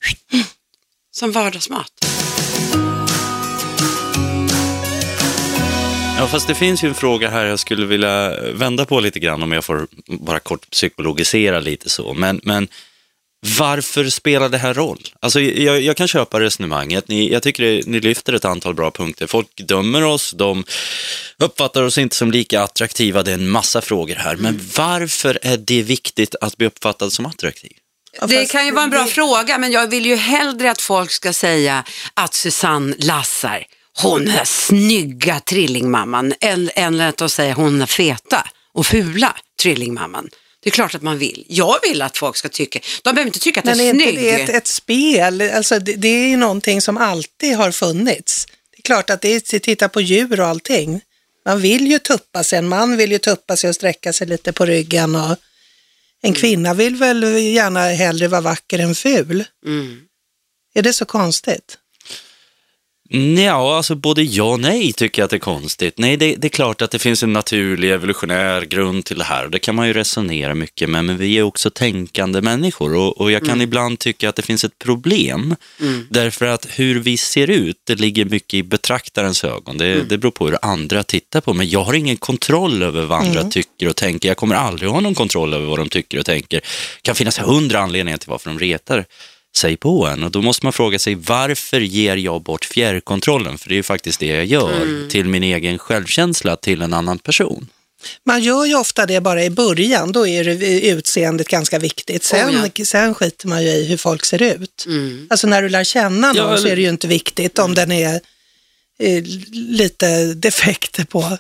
som 1.17 1.33
vardagsmat. 1.33 2.08
Ja, 6.19 6.27
fast 6.27 6.47
det 6.47 6.55
finns 6.55 6.85
ju 6.85 6.89
en 6.89 6.95
fråga 6.95 7.31
här 7.31 7.45
jag 7.45 7.59
skulle 7.59 7.87
vilja 7.87 8.41
vända 8.53 8.85
på 8.85 9.01
lite 9.01 9.19
grann 9.19 9.43
om 9.43 9.53
jag 9.53 9.65
får 9.65 9.87
bara 10.07 10.41
kort 10.41 10.71
psykologisera 10.71 11.61
lite 11.61 11.91
så. 11.91 12.15
Men, 12.15 12.41
men 12.45 12.69
varför 13.59 14.09
spelar 14.09 14.49
det 14.49 14.59
här 14.59 14.75
roll? 14.75 15.03
Alltså, 15.21 15.41
jag, 15.41 15.81
jag 15.81 15.97
kan 15.97 16.09
köpa 16.09 16.41
resonemanget. 16.41 17.09
Ni, 17.09 17.33
jag 17.33 17.43
tycker 17.43 17.63
det, 17.63 17.87
ni 17.87 18.01
lyfter 18.01 18.33
ett 18.33 18.45
antal 18.45 18.75
bra 18.75 18.91
punkter. 18.91 19.27
Folk 19.27 19.49
dömer 19.57 20.05
oss, 20.05 20.33
de 20.33 20.65
uppfattar 21.39 21.83
oss 21.83 21.99
inte 21.99 22.17
som 22.17 22.31
lika 22.31 22.63
attraktiva. 22.63 23.23
Det 23.23 23.31
är 23.31 23.35
en 23.35 23.49
massa 23.49 23.81
frågor 23.81 24.15
här. 24.15 24.37
Men 24.37 24.61
varför 24.77 25.39
är 25.43 25.57
det 25.57 25.83
viktigt 25.83 26.35
att 26.41 26.57
bli 26.57 26.67
uppfattad 26.67 27.13
som 27.13 27.27
attraktiv? 27.27 27.73
Det 28.29 28.47
kan 28.47 28.67
ju 28.67 28.73
vara 28.73 28.85
en 28.85 28.91
bra 28.91 29.07
fråga, 29.07 29.59
men 29.59 29.73
jag 29.73 29.91
vill 29.91 30.07
ju 30.07 30.17
hellre 30.17 30.71
att 30.71 30.81
folk 30.81 31.11
ska 31.11 31.33
säga 31.33 31.85
att 32.15 32.35
Susanne 32.35 32.95
Lassar, 32.99 33.65
hon 34.03 34.29
är 34.29 34.45
snygga 34.45 35.41
trillingmamman, 35.41 36.35
än 36.41 37.01
att 37.01 37.31
säger 37.31 37.55
hon 37.55 37.83
är 37.83 37.87
feta 37.87 38.49
och 38.73 38.87
fula 38.87 39.37
trillingmamman. 39.63 40.29
Det 40.63 40.69
är 40.69 40.73
klart 40.73 40.95
att 40.95 41.03
man 41.03 41.19
vill. 41.19 41.45
Jag 41.49 41.77
vill 41.83 42.03
att 42.03 42.19
folk 42.19 42.37
ska 42.37 42.49
tycka, 42.49 42.81
de 43.03 43.15
behöver 43.15 43.29
inte 43.29 43.39
tycka 43.39 43.61
att 43.61 43.67
Men 43.67 43.79
jag 43.79 43.87
är 43.87 43.91
är 43.91 43.95
inte 43.95 44.05
snygg. 44.05 44.19
det 44.19 44.43
ett, 44.43 44.49
ett 44.51 44.67
spel? 44.67 45.41
Alltså, 45.41 45.79
det, 45.79 45.93
det 45.93 46.09
är 46.09 46.29
ju 46.29 46.37
någonting 46.37 46.81
som 46.81 46.97
alltid 46.97 47.57
har 47.57 47.71
funnits. 47.71 48.47
Det 48.47 48.79
är 48.79 48.83
klart 48.83 49.11
att 49.11 49.21
det 49.21 49.29
är, 49.29 49.59
titta 49.59 49.89
på 49.89 50.01
djur 50.01 50.41
och 50.41 50.47
allting. 50.47 51.01
Man 51.47 51.61
vill 51.61 51.87
ju 51.87 51.99
tuppa 51.99 52.45
sig, 52.45 52.59
en 52.59 52.69
man 52.69 52.97
vill 52.97 53.13
ju 53.13 53.19
tuppa 53.19 53.57
sig 53.57 53.69
och 53.69 53.75
sträcka 53.75 54.13
sig 54.13 54.27
lite 54.27 54.53
på 54.53 54.67
ryggen 54.67 55.15
och 55.15 55.37
en 56.23 56.35
kvinna 56.35 56.75
vill 56.75 56.97
väl 56.97 57.23
gärna 57.25 57.81
hellre 57.81 58.29
vara 58.29 58.41
vacker 58.41 58.79
än 58.79 58.95
ful. 58.95 59.45
Mm. 59.67 60.01
Är 60.75 60.83
det 60.83 60.93
så 60.93 61.05
konstigt? 61.05 61.79
Ja, 63.11 63.77
alltså 63.77 63.95
både 63.95 64.23
ja 64.23 64.45
och 64.45 64.61
nej 64.61 64.93
tycker 64.93 65.23
jag 65.23 65.25
att 65.25 65.31
det 65.31 65.37
är 65.37 65.39
konstigt. 65.39 65.99
Nej, 65.99 66.17
det, 66.17 66.35
det 66.37 66.47
är 66.47 66.51
klart 66.51 66.83
att 66.83 66.91
det 66.91 66.99
finns 66.99 67.23
en 67.23 67.33
naturlig 67.33 67.91
evolutionär 67.91 68.63
grund 68.63 69.05
till 69.05 69.19
det 69.19 69.25
här 69.25 69.45
och 69.45 69.51
det 69.51 69.59
kan 69.59 69.75
man 69.75 69.87
ju 69.87 69.93
resonera 69.93 70.55
mycket 70.55 70.91
med, 70.91 71.05
men 71.05 71.17
vi 71.17 71.39
är 71.39 71.43
också 71.43 71.71
tänkande 71.71 72.41
människor 72.41 72.95
och, 72.95 73.21
och 73.21 73.31
jag 73.31 73.45
kan 73.47 73.61
ibland 73.61 73.99
tycka 73.99 74.29
att 74.29 74.37
det 74.37 74.43
finns 74.43 74.65
ett 74.65 74.79
problem 74.79 75.57
därför 76.11 76.47
att 76.47 76.67
hur 76.71 77.01
vi 77.01 77.17
ser 77.17 77.51
ut, 77.51 77.77
det 77.85 77.95
ligger 77.95 78.25
mycket 78.25 78.55
i 78.55 78.63
betraktarens 78.63 79.45
ögon. 79.45 79.79
Det, 79.79 80.03
det 80.03 80.19
beror 80.19 80.33
på 80.33 80.47
hur 80.47 80.59
andra 80.63 81.03
tittar 81.03 81.41
på, 81.41 81.55
men 81.55 81.69
jag 81.69 81.85
har 81.85 81.95
ingen 81.95 82.17
kontroll 82.17 82.83
över 82.83 83.03
vad 83.03 83.21
andra 83.21 83.45
tycker 83.45 83.89
och 83.89 83.97
tänker. 83.97 84.29
Jag 84.29 84.37
kommer 84.37 84.55
aldrig 84.55 84.91
ha 84.91 85.01
någon 85.01 85.15
kontroll 85.15 85.55
över 85.55 85.67
vad 85.67 85.79
de 85.79 85.89
tycker 85.89 86.19
och 86.19 86.27
tänker. 86.27 86.57
Det 86.57 87.03
kan 87.03 87.15
finnas 87.15 87.39
hundra 87.39 87.81
anledningar 87.81 88.19
till 88.19 88.31
varför 88.31 88.51
de 88.51 88.59
retar 88.59 89.05
sig 89.59 89.77
på 89.77 90.07
en 90.07 90.23
och 90.25 90.31
då 90.31 90.43
måste 90.43 90.67
man 90.67 90.73
fråga 90.73 90.99
sig 90.99 91.15
varför 91.15 91.81
ger 91.81 92.17
jag 92.17 92.43
bort 92.43 92.65
fjärrkontrollen? 92.65 93.59
För 93.59 93.69
det 93.69 93.75
är 93.75 93.77
ju 93.77 93.83
faktiskt 93.83 94.21
det 94.21 94.27
jag 94.27 94.45
gör 94.45 95.09
till 95.09 95.25
min 95.25 95.43
egen 95.43 95.79
självkänsla 95.79 96.57
till 96.57 96.83
en 96.83 96.93
annan 96.93 97.19
person. 97.19 97.69
Man 98.25 98.43
gör 98.43 98.65
ju 98.65 98.75
ofta 98.75 99.07
det 99.07 99.21
bara 99.21 99.45
i 99.45 99.51
början, 99.51 100.13
då 100.13 100.27
är 100.27 100.45
det 100.45 100.81
utseendet 100.81 101.49
ganska 101.49 101.79
viktigt. 101.79 102.25
Sen, 102.25 102.49
Oh, 102.49 102.85
sen 102.85 103.15
skiter 103.15 103.49
man 103.49 103.65
ju 103.65 103.69
i 103.69 103.87
hur 103.87 103.97
folk 103.97 104.25
ser 104.25 104.43
ut. 104.43 104.85
Mm. 104.87 105.27
Alltså 105.31 105.47
när 105.47 105.63
du 105.63 105.69
lär 105.69 105.85
känna 105.85 106.33
någon 106.33 106.51
Ja, 106.51 106.57
så 106.57 106.69
är 106.69 106.77
det 106.77 106.83
ju 106.83 106.89
inte 106.89 107.09
viktigt 107.09 107.59
om 107.59 107.75
den 107.75 107.93
är 107.93 108.21
eh, 108.99 109.25
lite 109.53 110.35
defekter 110.35 111.05
på. 111.05 111.39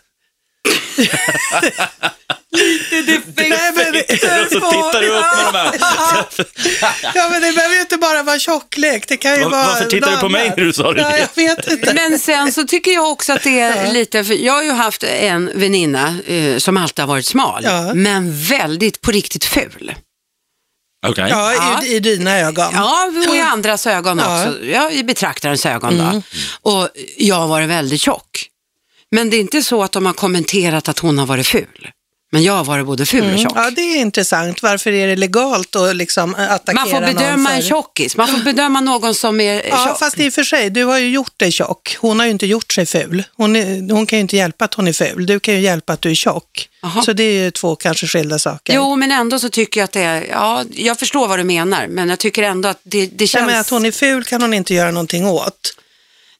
Nej, 2.50 3.72
men, 3.74 3.94
Och 4.44 4.52
så 4.52 4.70
tittar 4.70 5.00
du 5.00 5.08
upp 5.08 5.24
med 5.36 5.46
de 5.52 5.58
här. 5.58 5.72
Ja, 7.14 7.28
men 7.30 7.42
det 7.42 7.52
behöver 7.52 7.74
ju 7.74 7.80
inte 7.80 7.96
bara 7.96 8.22
vara 8.22 8.38
tjocklek. 8.38 9.08
Det 9.08 9.16
kan 9.16 9.34
ju 9.34 9.42
Var- 9.42 9.50
vara 9.50 9.66
varför 9.66 9.84
tittar 9.84 10.10
du 10.10 10.16
på 10.16 10.28
mig 10.28 10.48
när 10.56 10.64
du 10.64 10.72
sa 10.72 10.92
det? 10.92 11.00
Ja, 11.00 11.18
jag 11.18 11.28
vet 11.56 11.70
inte. 11.70 11.94
Men 11.94 12.18
sen 12.18 12.52
så 12.52 12.64
tycker 12.66 12.90
jag 12.90 13.10
också 13.10 13.32
att 13.32 13.42
det 13.42 13.60
är 13.60 13.92
lite, 13.92 14.24
för 14.24 14.34
jag 14.34 14.52
har 14.52 14.62
ju 14.62 14.70
haft 14.70 15.02
en 15.02 15.50
väninna 15.54 16.16
eh, 16.26 16.56
som 16.58 16.76
alltid 16.76 17.02
har 17.02 17.08
varit 17.08 17.26
smal, 17.26 17.64
Ja. 17.64 17.94
men 17.94 18.42
väldigt 18.42 19.00
på 19.00 19.10
riktigt 19.10 19.44
ful. 19.44 19.94
Okej. 21.06 21.26
Ja, 21.30 21.52
Ja. 21.54 21.82
I, 21.84 21.94
i 21.96 22.00
dina 22.00 22.38
ögon. 22.38 22.70
Ja, 22.72 23.12
och 23.28 23.36
i 23.36 23.40
andras 23.40 23.86
ögon 23.86 24.18
Ja. 24.18 24.36
Mm. 24.40 24.48
också. 24.52 24.64
Ja, 24.64 24.90
i 24.90 25.04
betraktarens 25.04 25.66
ögon 25.66 25.98
då. 25.98 26.22
Och 26.70 26.88
jag 27.16 27.34
har 27.36 27.46
varit 27.46 27.68
väldigt 27.68 28.00
tjock. 28.00 28.46
Men 29.10 29.30
det 29.30 29.36
är 29.36 29.40
inte 29.40 29.62
så 29.62 29.82
att 29.82 29.92
de 29.92 30.06
har 30.06 30.12
kommenterat 30.12 30.88
att 30.88 30.98
hon 30.98 31.18
har 31.18 31.26
varit 31.26 31.46
ful. 31.46 31.90
Men 32.32 32.42
jag 32.42 32.52
har 32.52 32.64
varit 32.64 32.86
både 32.86 33.06
ful 33.06 33.34
och 33.34 33.38
tjock. 33.38 33.52
Ja, 33.54 33.70
det 33.70 33.80
är 33.80 34.00
intressant. 34.00 34.62
Varför 34.62 34.92
är 34.92 35.06
det 35.06 35.16
legalt 35.16 35.76
att 35.76 35.96
liksom 35.96 36.34
attackera 36.34 36.74
Man 36.74 36.90
får 36.90 37.00
bedöma 37.00 37.36
någon 37.36 37.46
en 37.46 37.62
för... 37.62 37.68
tjockis. 37.68 38.16
Man 38.16 38.28
får 38.28 38.38
bedöma 38.38 38.80
någon 38.80 39.14
som 39.14 39.40
är 39.40 39.68
Ja, 39.68 39.86
tjock. 39.86 39.98
fast 39.98 40.20
i 40.20 40.28
och 40.28 40.32
för 40.32 40.44
sig, 40.44 40.70
du 40.70 40.84
har 40.84 40.98
ju 40.98 41.08
gjort 41.10 41.38
dig 41.38 41.52
tjock. 41.52 41.96
Hon 42.00 42.18
har 42.18 42.26
ju 42.26 42.32
inte 42.32 42.46
gjort 42.46 42.72
sig 42.72 42.86
ful. 42.86 43.24
Hon, 43.36 43.56
är, 43.56 43.92
hon 43.92 44.06
kan 44.06 44.18
ju 44.18 44.20
inte 44.20 44.36
hjälpa 44.36 44.64
att 44.64 44.74
hon 44.74 44.88
är 44.88 44.92
ful. 44.92 45.26
Du 45.26 45.40
kan 45.40 45.54
ju 45.54 45.60
hjälpa 45.60 45.92
att 45.92 46.02
du 46.02 46.10
är 46.10 46.14
tjock. 46.14 46.68
Jaha. 46.82 47.02
Så 47.02 47.12
det 47.12 47.22
är 47.22 47.44
ju 47.44 47.50
två 47.50 47.76
kanske 47.76 48.06
skilda 48.06 48.38
saker. 48.38 48.74
Jo, 48.74 48.96
men 48.96 49.12
ändå 49.12 49.38
så 49.38 49.48
tycker 49.48 49.80
jag 49.80 49.84
att 49.84 49.92
det 49.92 50.02
är, 50.02 50.26
ja, 50.30 50.64
jag 50.70 50.98
förstår 50.98 51.28
vad 51.28 51.38
du 51.38 51.44
menar, 51.44 51.86
men 51.86 52.08
jag 52.08 52.18
tycker 52.18 52.42
ändå 52.42 52.68
att 52.68 52.80
det, 52.82 53.06
det 53.06 53.26
känns... 53.26 53.46
men 53.46 53.60
att 53.60 53.70
hon 53.70 53.86
är 53.86 53.90
ful 53.90 54.24
kan 54.24 54.42
hon 54.42 54.54
inte 54.54 54.74
göra 54.74 54.90
någonting 54.90 55.26
åt. 55.26 55.74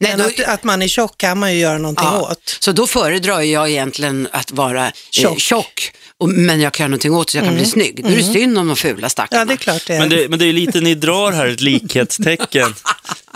Nej, 0.00 0.17
Men 0.17 0.19
då- 0.37 0.43
att, 0.43 0.49
att 0.49 0.64
man 0.64 0.83
är 0.83 0.88
tjock 0.88 1.19
kan 1.19 1.38
man 1.38 1.52
ju 1.55 1.61
göra 1.61 1.78
någonting 1.78 2.07
Ja, 2.07 2.31
åt. 2.31 2.57
Så 2.61 2.73
då 2.73 2.87
föredrar 2.87 3.40
jag 3.40 3.71
egentligen 3.71 4.28
att 4.33 4.52
vara 4.52 4.93
tjock, 5.11 5.23
Tjock. 5.23 5.33
eh, 5.33 5.38
tjock 5.38 5.93
och, 6.19 6.28
men 6.28 6.61
jag 6.61 6.73
kan 6.73 6.85
göra 6.85 6.88
någonting 6.88 7.14
åt 7.14 7.31
så 7.31 7.37
jag 7.37 7.45
kan 7.45 7.55
bli 7.55 7.64
snygg. 7.64 8.02
Då 8.05 8.09
är 8.11 8.17
det 8.17 8.23
synd 8.25 8.59
om 8.59 8.67
de 8.67 8.76
fula 8.76 9.09
stackarna. 9.09 9.40
Ja, 9.40 9.45
det 9.45 9.52
är 9.52 9.57
klart 9.57 9.87
det 9.87 9.95
är. 9.95 9.99
Men 10.00 10.09
det, 10.09 10.28
men 10.28 10.38
det 10.38 10.45
är 10.45 10.52
lite, 10.52 10.81
ni 10.81 10.95
drar 10.95 11.33
här 11.33 11.47
ett 11.47 11.61
likhetstecken. 11.61 12.75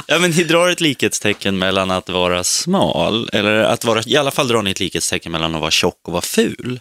Ja, 0.07 0.19
men 0.19 0.31
ni 0.31 0.45
drar 0.45 0.69
ett 0.69 0.81
likhetstecken 0.81 1.59
mellan 1.59 1.90
att 1.90 2.09
vara 2.09 2.45
smal, 2.45 3.28
eller 3.33 3.52
att 3.54 3.85
vara, 3.85 4.02
i 4.07 4.16
alla 4.16 4.31
fall 4.31 4.49
drar 4.49 4.62
ni 4.62 4.71
ett 4.71 4.81
likhetstecken 4.81 5.33
mellan 5.33 5.54
att 5.54 5.61
vara 5.61 5.71
tjock 5.71 6.00
och 6.07 6.12
vara 6.12 6.23
ful. 6.23 6.81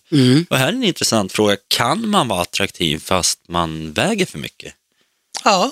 Och 0.49 0.57
här 0.57 0.67
är 0.67 0.71
en 0.71 0.83
intressant 0.83 1.31
fråga, 1.31 1.55
kan 1.67 2.09
man 2.09 2.27
vara 2.27 2.41
attraktiv 2.41 2.99
fast 3.05 3.39
man 3.49 3.93
väger 3.93 4.25
för 4.25 4.37
mycket? 4.39 4.73
Ja. 5.43 5.71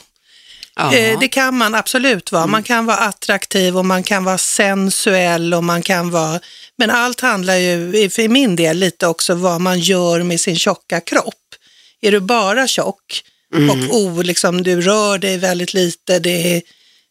Eh, 0.80 1.20
det 1.20 1.28
kan 1.28 1.58
man 1.58 1.76
absolut 1.76 2.32
vara. 2.32 2.48
Man 2.48 2.64
kan 2.64 2.86
vara 2.86 2.98
attraktiv 2.98 3.78
och 3.78 3.86
man 3.86 4.04
kan 4.04 4.24
vara 4.24 4.38
sensuell 4.38 5.54
och 5.54 5.64
man 5.64 5.82
kan 5.82 6.10
vara... 6.10 6.40
Men 6.78 6.90
allt 6.90 7.20
handlar 7.20 7.56
ju, 7.56 8.10
för 8.10 8.28
min 8.28 8.56
del, 8.56 8.78
lite 8.78 9.08
också 9.08 9.36
vad 9.36 9.62
man 9.62 9.80
gör 9.80 10.24
med 10.24 10.42
sin 10.42 10.56
tjocka 10.56 11.02
kropp. 11.02 11.36
Är 12.02 12.12
du 12.12 12.20
bara 12.20 12.68
tjock 12.68 13.24
och 13.70 13.96
o, 13.96 14.22
liksom, 14.22 14.64
du 14.64 14.82
rör 14.82 15.18
dig 15.18 15.38
väldigt 15.38 15.74
lite, 15.74 16.20
det 16.20 16.56
är, 16.56 16.62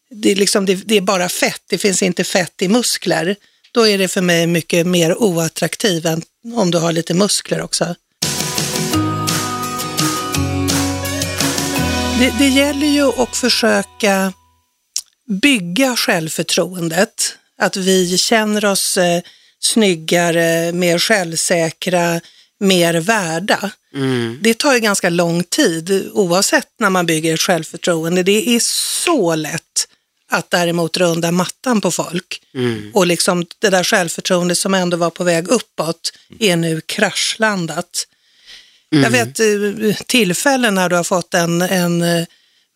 det, 0.09 0.31
är 0.31 0.35
liksom, 0.35 0.65
det, 0.65 0.75
det 0.75 0.97
är 0.97 1.01
bara 1.01 1.29
fett, 1.29 1.61
det 1.69 1.77
finns 1.77 2.03
inte 2.03 2.23
fett 2.23 2.61
i 2.61 2.67
muskler. 2.67 3.35
Då 3.71 3.87
är 3.87 3.97
det 3.97 4.07
för 4.07 4.21
mig 4.21 4.47
mycket 4.47 4.87
mer 4.87 5.21
oattraktiv 5.21 6.05
än 6.05 6.21
om 6.55 6.71
du 6.71 6.77
har 6.77 6.91
lite 6.91 7.13
muskler 7.13 7.61
också. 7.61 7.95
Det, 12.19 12.33
det 12.39 12.47
gäller 12.47 12.87
ju 12.87 13.21
att 13.21 13.37
försöka 13.37 14.33
bygga 15.41 15.95
självförtroendet. 15.95 17.35
Att 17.57 17.77
vi 17.77 18.17
känner 18.17 18.65
oss 18.65 18.97
eh, 18.97 19.21
snyggare, 19.59 20.71
mer 20.71 20.99
självsäkra, 20.99 22.21
mer 22.59 22.93
värda. 22.93 23.71
Det 24.41 24.53
tar 24.53 24.73
ju 24.73 24.79
ganska 24.79 25.09
lång 25.09 25.43
tid 25.43 26.09
oavsett 26.13 26.67
när 26.79 26.89
man 26.89 27.05
bygger 27.05 27.33
ett 27.33 27.39
självförtroende. 27.39 28.23
Det 28.23 28.55
är 28.55 28.59
så 29.03 29.35
lätt 29.35 29.87
att 30.31 30.49
däremot 30.49 30.97
runda 30.97 31.31
mattan 31.31 31.81
på 31.81 31.91
folk. 31.91 32.41
Och 32.93 33.07
liksom 33.07 33.45
det 33.59 33.69
där 33.69 33.83
självförtroendet 33.83 34.57
som 34.57 34.73
ändå 34.73 34.97
var 34.97 35.09
på 35.09 35.23
väg 35.23 35.47
uppåt 35.47 36.13
är 36.39 36.55
nu 36.55 36.81
kraschlandat. 36.81 38.05
Jag 38.89 39.09
vet 39.09 39.39
eh, 39.39 39.95
tillfällen 40.05 40.75
när 40.75 40.89
du 40.89 40.95
har 40.95 41.03
fått 41.03 41.33
en, 41.33 41.61
en 41.61 42.01
eh, 42.01 42.25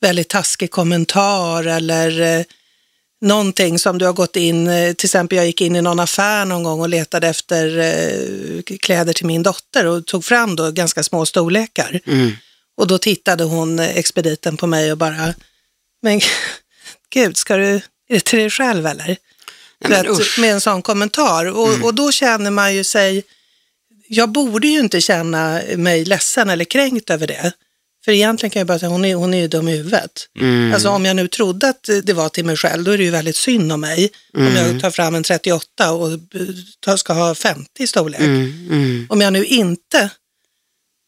väldigt 0.01 0.29
taskig 0.29 0.71
kommentar 0.71 1.63
eller 1.63 2.21
eh, 2.21 2.45
någonting 3.21 3.79
som 3.79 3.97
du 3.97 4.05
har 4.05 4.13
gått 4.13 4.35
in, 4.35 4.65
till 4.97 5.07
exempel 5.07 5.35
jag 5.35 5.45
gick 5.45 5.61
in 5.61 5.75
i 5.75 5.81
någon 5.81 5.99
affär 5.99 6.45
någon 6.45 6.63
gång 6.63 6.79
och 6.79 6.89
letade 6.89 7.27
efter 7.27 8.77
kläder 8.77 9.13
till 9.13 9.25
min 9.25 9.43
dotter 9.43 9.85
och 9.85 10.05
tog 10.05 10.25
fram 10.25 10.55
då 10.55 10.71
ganska 10.71 11.03
små 11.03 11.25
storlekar. 11.25 11.99
Och 12.77 12.87
då 12.87 12.97
tittade 12.97 13.43
hon, 13.43 13.79
expediten, 13.79 14.57
på 14.57 14.67
mig 14.67 14.91
och 14.91 14.97
bara, 14.97 15.33
men 16.01 16.21
gud, 17.13 17.37
ska 17.37 17.57
du, 17.57 17.75
är 17.75 17.81
det 18.09 18.19
till 18.19 18.39
dig 18.39 18.49
själv 18.49 18.85
eller? 18.85 19.07
Nej, 19.07 19.17
men 19.89 20.07
usch. 20.07 20.39
med 20.39 20.51
en 20.51 20.61
sån 20.61 20.81
kommentar. 20.81 21.45
Och, 21.45 21.83
och 21.83 21.93
då 21.93 22.11
känner 22.11 22.51
man 22.51 22.75
ju 22.75 22.83
sig, 22.83 23.23
jag 24.13 24.29
borde 24.31 24.67
ju 24.67 24.79
inte 24.79 25.01
känna 25.01 25.61
mig 25.77 26.05
ledsen 26.05 26.49
eller 26.49 26.65
kränkt 26.65 27.09
över 27.09 27.27
det. 27.27 27.51
För 28.05 28.11
egentligen 28.11 28.51
kan 28.51 28.59
jag 28.59 28.67
bara 28.67 28.79
säga, 28.79 28.89
hon 28.89 29.05
är, 29.05 29.15
hon 29.15 29.33
är 29.33 29.37
ju 29.41 29.47
dum 29.47 29.67
i 29.67 29.77
huvudet. 29.77 30.11
Alltså 30.73 30.89
om 30.89 31.05
jag 31.05 31.15
nu 31.15 31.27
trodde 31.27 31.69
att 31.69 31.89
det 32.03 32.13
var 32.13 32.29
till 32.29 32.45
mig 32.45 32.57
själv, 32.57 32.83
då 32.83 32.91
är 32.91 32.97
det 32.97 33.03
ju 33.03 33.09
väldigt 33.09 33.35
synd 33.35 33.71
om 33.71 33.81
mig. 33.81 34.09
Om 34.37 34.43
jag 34.55 34.81
tar 34.81 34.91
fram 34.91 35.15
en 35.15 35.23
38 35.23 35.91
och 35.91 36.11
eh, 36.87 36.95
ska 36.95 37.13
ha 37.13 37.35
50 37.35 37.65
i 37.79 37.87
storlek. 37.87 38.19
Mm, 38.19 39.07
Om 39.09 39.21
jag 39.21 39.33
nu 39.33 39.45
inte 39.45 40.09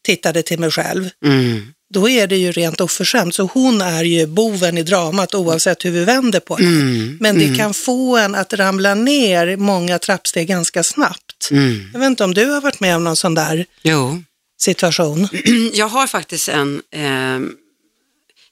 tittade 0.06 0.42
till 0.42 0.58
mig 0.58 0.70
själv, 0.70 1.10
mm, 1.24 1.72
då 1.94 2.08
är 2.08 2.26
det 2.26 2.36
ju 2.36 2.52
rent 2.52 2.80
oförskämt. 2.80 3.34
Så 3.34 3.50
hon 3.52 3.80
är 3.80 4.04
ju 4.04 4.26
boven 4.26 4.78
i 4.78 4.82
dramat 4.82 5.34
oavsett 5.34 5.84
hur 5.84 5.90
vi 5.90 6.04
vänder 6.04 6.40
på 6.40 6.56
det. 6.56 6.64
mm, 6.64 7.16
Men 7.20 7.38
det 7.38 7.56
kan 7.56 7.74
få 7.74 8.16
en 8.16 8.34
att 8.34 8.52
ramla 8.52 8.94
ner 8.94 9.56
många 9.56 9.98
trappsteg 9.98 10.48
ganska 10.48 10.82
snabbt. 10.82 11.25
Mm. 11.50 11.90
Jag 11.92 12.00
vet 12.00 12.06
inte 12.06 12.24
om 12.24 12.34
du 12.34 12.44
har 12.50 12.60
varit 12.60 12.80
med 12.80 12.96
om 12.96 13.04
någon 13.04 13.16
sån 13.16 13.34
där 13.34 13.66
Jo. 13.82 14.22
situation? 14.58 15.28
Jag 15.74 15.88
har 15.88 16.06
faktiskt 16.06 16.48
en 16.48 16.82
ehm, 16.90 17.52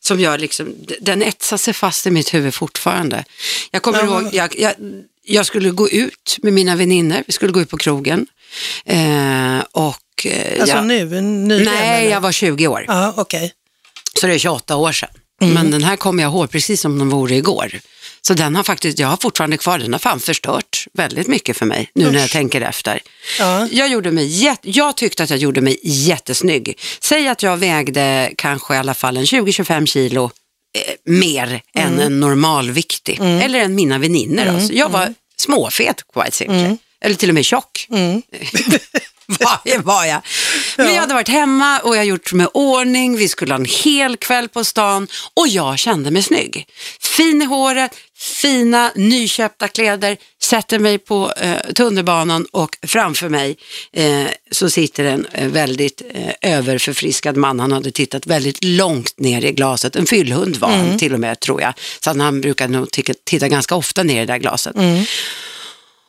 som 0.00 0.21
jag 0.21 0.41
liksom, 0.41 0.75
den 1.00 1.23
etsar 1.23 1.57
sig 1.57 1.75
fast 1.75 2.07
i 2.07 2.11
mitt 2.11 2.35
huvud 2.35 2.55
fortfarande. 2.55 3.25
Jag 3.71 3.83
kommer 3.83 3.99
Ja. 3.99 4.05
ihåg, 4.05 4.35
jag, 4.35 4.59
jag, 4.59 4.73
jag 5.23 5.47
skulle 5.47 5.71
gå 5.71 5.88
ut 5.88 6.38
med 6.43 6.53
mina 6.53 6.76
vänner, 6.76 7.25
vi 7.26 7.33
skulle 7.33 7.53
gå 7.53 7.61
ut 7.61 7.71
på 7.71 7.76
krogen. 7.76 8.26
Eh, 8.85 9.59
och, 9.73 10.26
eh, 10.26 10.61
Alltså 10.61 10.76
jag, 10.76 10.87
nu, 10.87 11.05
nyligen? 11.21 11.64
nej, 11.75 12.00
eller? 12.03 12.11
jag 12.11 12.21
var 12.21 12.33
20 12.33 12.67
år, 12.69 12.85
Ja, 12.88 13.14
okej. 13.17 13.53
så 14.21 14.26
det 14.26 14.35
är 14.35 14.38
28 14.38 14.76
år 14.76 14.93
sedan. 14.93 15.09
Mm. 15.43 15.55
Men 15.55 15.71
den 15.71 15.83
här 15.85 15.97
kommer 15.97 16.23
jag 16.23 16.31
ihåg 16.33 16.50
precis 16.50 16.81
som 16.81 16.99
den 16.99 17.09
vore 17.09 17.35
igår. 17.37 17.81
Så 18.26 18.35
den 18.35 18.57
har 18.57 18.62
faktiskt, 18.62 18.99
jag 18.99 19.09
har 19.09 19.16
fortfarande 19.16 19.57
kvar, 19.57 19.78
den 19.78 19.93
har 19.93 20.00
fan 20.00 20.21
förstört 20.21 20.87
väldigt 20.93 21.26
mycket 21.26 21.57
för 21.57 21.66
mig 21.66 21.90
nu 21.95 22.04
när 22.04 22.19
jag 22.19 22.25
Usch. 22.25 22.33
tänker 22.33 22.61
efter. 22.61 23.02
Ja. 23.38 23.69
Jag, 23.71 23.88
gjorde 23.88 24.11
mig 24.11 24.26
jätt, 24.26 24.61
jag 24.62 24.97
tyckte 24.97 25.23
att 25.23 25.31
jag 25.31 25.38
gjorde 25.38 25.61
mig 25.61 25.78
jättesnygg. 25.83 26.78
Säg 27.00 27.28
att 27.28 27.43
jag 27.43 27.57
vägde 27.57 28.33
kanske 28.37 28.75
i 28.75 28.78
alla 28.78 28.95
fall 28.95 29.16
en 29.16 29.25
20-25 29.25 29.87
kilo 29.87 30.25
eh, 30.25 31.12
mer 31.12 31.62
än 31.75 32.00
en 32.00 32.21
normalviktig. 32.21 33.21
Eller 33.21 33.59
än 33.59 33.75
mina 33.75 33.99
vänner. 33.99 34.47
Alltså. 34.47 34.73
Jag 34.73 34.88
var 34.88 35.14
småfet 35.37 36.02
quite 36.14 36.31
simply. 36.31 36.76
Eller 37.00 37.14
till 37.14 37.28
och 37.28 37.35
med 37.35 37.45
tjock. 37.45 37.88
var, 39.40 39.83
var 39.83 40.04
jag. 40.04 40.21
Men 40.76 40.95
jag 40.95 41.00
hade 41.00 41.14
varit 41.14 41.28
hemma 41.28 41.78
och 41.78 41.97
jag 41.97 42.04
gjort 42.04 42.33
mig 42.33 42.47
ordning. 42.47 43.16
Vi 43.16 43.28
skulle 43.28 43.54
ha 43.54 43.59
en 43.59 43.64
hel 43.64 44.16
kväll 44.16 44.49
på 44.49 44.64
stan 44.64 45.09
och 45.35 45.49
jag 45.49 45.78
kände 45.78 46.11
mig 46.11 46.23
snygg. 46.23 46.66
Fin 47.00 47.43
i 47.43 47.45
håret, 47.45 47.97
fina 48.19 48.93
nyköpta 48.95 49.69
kläder, 49.69 50.16
sätter 50.43 50.78
mig 50.78 50.99
på 50.99 51.33
eh, 51.37 51.73
tunnelbanan 51.75 52.47
och 52.52 52.78
framför 52.87 53.28
mig 53.28 53.57
eh, 53.93 54.26
så 54.50 54.71
sitter 54.71 55.04
en 55.04 55.26
eh, 55.33 55.49
väldigt 55.49 56.02
eh, 56.14 56.52
överförfriskad 56.57 57.37
man. 57.37 57.61
Han 57.61 57.73
hade 57.73 57.90
tittat 57.90 58.26
väldigt 58.26 58.64
långt 58.64 59.19
ner 59.19 59.45
i 59.45 59.52
glaset. 59.52 59.97
En 59.97 60.07
fyllhund 60.07 60.57
var 60.57 60.69
han 60.69 60.99
till 60.99 61.14
och 61.14 61.21
med 61.21 61.40
tror 61.40 61.61
jag. 61.61 61.75
Så 62.00 62.19
han, 62.19 62.40
brukar 62.40 62.69
nog 62.69 62.88
titta 63.25 63.49
ganska 63.49 63.75
ofta 63.75 64.02
ner 64.02 64.23
i 64.23 64.26
det 64.26 64.33
där 64.33 64.38
glaset. 64.38 64.76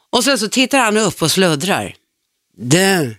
Och 0.10 0.24
sen 0.24 0.38
så 0.38 0.48
tittar 0.48 0.80
han 0.80 0.98
upp 0.98 1.22
och 1.22 1.32
sluddrar. 1.32 1.96
Du, 2.58 3.16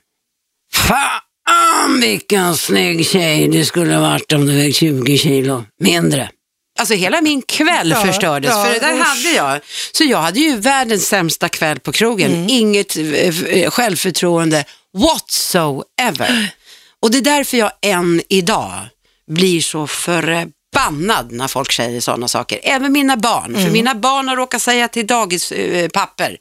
fan 0.74 2.00
vilken 2.00 2.56
snygg 2.56 3.06
tjej 3.06 3.48
du 3.48 3.64
skulle 3.64 3.98
varit 3.98 4.32
om 4.32 4.46
du 4.46 4.56
vägde 4.56 4.72
20 4.72 5.18
kilo 5.18 5.64
mindre. 5.80 6.30
Alltså 6.78 6.94
hela 6.94 7.20
min 7.20 7.42
kväll 7.42 7.90
Ja, 7.90 8.04
förstördes, 8.04 8.50
ja, 8.50 8.64
för 8.64 8.72
det 8.72 8.78
där 8.78 8.94
usch. 8.94 9.06
hade 9.06 9.30
jag. 9.36 9.60
Så 9.92 10.04
jag 10.04 10.18
hade 10.18 10.40
ju 10.40 10.56
världens 10.56 11.06
sämsta 11.08 11.48
kväll 11.48 11.80
på 11.80 11.92
krogen. 11.92 12.32
Mm. 12.34 12.46
Inget 12.48 12.96
eh, 12.96 13.04
eh, 13.04 13.70
självförtroende 13.70 14.64
whatsoever. 14.98 16.48
Och 17.02 17.10
det 17.10 17.18
är 17.18 17.22
därför 17.22 17.56
jag 17.56 17.70
än 17.82 18.22
idag 18.28 18.72
blir 19.30 19.60
så 19.60 19.86
förbannad 19.86 21.32
när 21.32 21.48
folk 21.48 21.72
säger 21.72 22.00
sådana 22.00 22.28
saker. 22.28 22.60
Även 22.62 22.92
mina 22.92 23.16
barn, 23.16 23.50
Mm. 23.50 23.64
för 23.64 23.70
mina 23.72 23.94
barn 23.94 24.28
har 24.28 24.36
råkat 24.36 24.62
säga 24.62 24.88
till 24.88 25.06
dagispapper, 25.06 26.36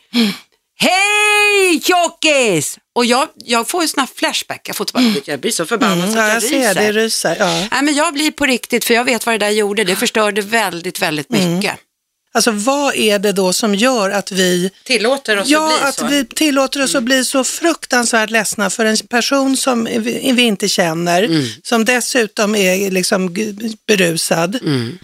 Hej 0.79 1.81
tjockis! 1.83 2.77
Och 2.95 3.05
jag, 3.05 3.27
jag 3.35 3.67
får 3.67 3.81
ju 3.81 3.87
sån 3.87 3.99
här 3.99 4.09
flashback. 4.15 4.61
Jag, 4.69 4.75
får 4.75 4.87
bara, 4.93 5.03
jag 5.25 5.39
blir 5.39 5.51
så 5.51 5.65
förbannad 5.65 5.97
Mm, 5.99 6.11
så 6.11 6.17
ja, 6.17 6.23
att 6.37 6.43
jag 6.51 6.61
jag 6.61 6.75
ser 6.75 6.81
det, 6.81 6.91
ryser. 6.91 7.35
Ja. 7.39 7.67
Nej, 7.71 7.81
men 7.83 7.93
jag 7.95 8.13
blir 8.13 8.31
på 8.31 8.45
riktigt, 8.45 8.85
för 8.85 8.93
jag 8.93 9.03
vet 9.05 9.25
vad 9.25 9.35
det 9.35 9.45
där 9.45 9.49
gjorde. 9.51 9.83
Det 9.83 9.95
förstörde 9.95 10.41
väldigt, 10.41 11.01
väldigt 11.01 11.29
Mm. 11.29 11.55
mycket. 11.55 11.75
Alltså 12.33 12.51
vad 12.51 12.95
är 12.95 13.19
det 13.19 13.31
då 13.31 13.53
som 13.53 13.75
gör 13.75 14.09
att 14.09 14.31
vi 14.31 14.71
Tillåter 14.83 15.37
oss 15.39 15.47
Ja, 15.47 15.73
att 15.73 15.79
bli 15.79 15.87
att 15.87 15.95
så. 15.95 16.05
vi 16.07 16.25
tillåter 16.25 16.83
oss 16.83 16.95
att 16.95 17.03
bli 17.03 17.25
så 17.25 17.43
fruktansvärt 17.43 18.29
ledsna 18.29 18.69
för 18.69 18.85
en 18.85 18.97
person 18.97 19.57
som 19.57 19.83
vi 20.01 20.41
inte 20.41 20.69
känner, 20.69 21.23
Mm. 21.23 21.45
som 21.63 21.85
dessutom 21.85 22.55
är 22.55 22.91
liksom 22.91 23.35
berusad. 23.87 24.55
Mm. 24.61 24.97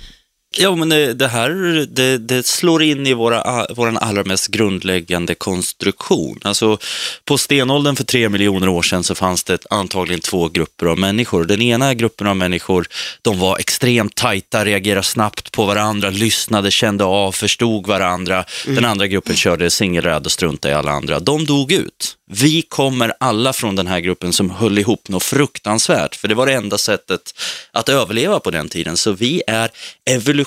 Ja, 0.58 0.76
men 0.76 0.90
det, 0.90 1.14
det 1.14 1.28
här 1.28 1.50
det, 1.90 2.18
det 2.18 2.46
slår 2.46 2.84
in 2.84 3.08
i 3.08 3.14
våra, 3.14 3.68
vår 3.70 3.98
allra 3.98 4.24
mest 4.24 4.48
grundläggande 4.48 5.36
konstruktion. 5.36 6.40
Alltså, 6.44 6.78
på 7.26 7.38
stenåldern 7.38 7.96
för 7.96 8.04
tre 8.04 8.30
miljoner 8.30 8.70
år 8.70 8.82
sedan 8.82 9.04
så 9.04 9.16
fanns 9.16 9.44
det 9.44 9.66
antagligen 9.70 10.22
två 10.22 10.50
grupper 10.50 10.86
av 10.86 11.00
människor. 11.00 11.44
Den 11.44 11.62
ena 11.62 11.94
gruppen 11.94 12.28
av 12.28 12.36
människor 12.36 12.88
de 13.22 13.40
var 13.40 13.58
extremt 13.60 14.16
tajta, 14.16 14.66
reagerade 14.66 15.04
snabbt 15.04 15.52
på 15.52 15.66
varandra, 15.66 16.10
lyssnade, 16.10 16.72
kände 16.72 17.04
av, 17.04 17.32
förstod 17.32 17.88
varandra. 17.88 18.46
Den 18.66 18.86
andra 18.86 19.08
gruppen 19.08 19.36
körde 19.36 19.70
singelräd 19.70 20.26
och 20.26 20.32
struntade 20.32 20.74
i 20.74 20.78
alla 20.78 20.92
andra. 20.92 21.20
De 21.20 21.46
dog 21.46 21.72
ut. 21.72 22.18
Vi 22.34 22.62
kommer 22.62 23.14
alla 23.20 23.54
från 23.54 23.76
den 23.76 23.88
här 23.88 24.00
gruppen 24.00 24.34
som 24.34 24.50
höll 24.50 24.78
ihop 24.78 25.10
något 25.10 25.24
fruktansvärt, 25.24 26.16
för 26.16 26.28
det 26.28 26.36
var 26.36 26.46
det 26.46 26.54
enda 26.54 26.78
sättet 26.78 27.22
att 27.72 27.90
överleva 27.90 28.40
på 28.40 28.52
den 28.52 28.70
tiden. 28.70 28.98
Så 28.98 29.12
vi 29.12 29.44
är 29.48 29.70
evolutionärt 30.10 30.41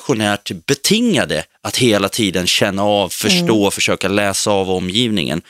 betingade 0.67 1.45
att 1.63 1.77
hela 1.77 2.09
tiden 2.09 2.47
känna 2.47 2.83
av, 2.83 3.09
förstå, 3.09 3.71
försöka 3.71 4.09
läsa 4.09 4.51
av 4.51 4.71
omgivningen. 4.71 5.43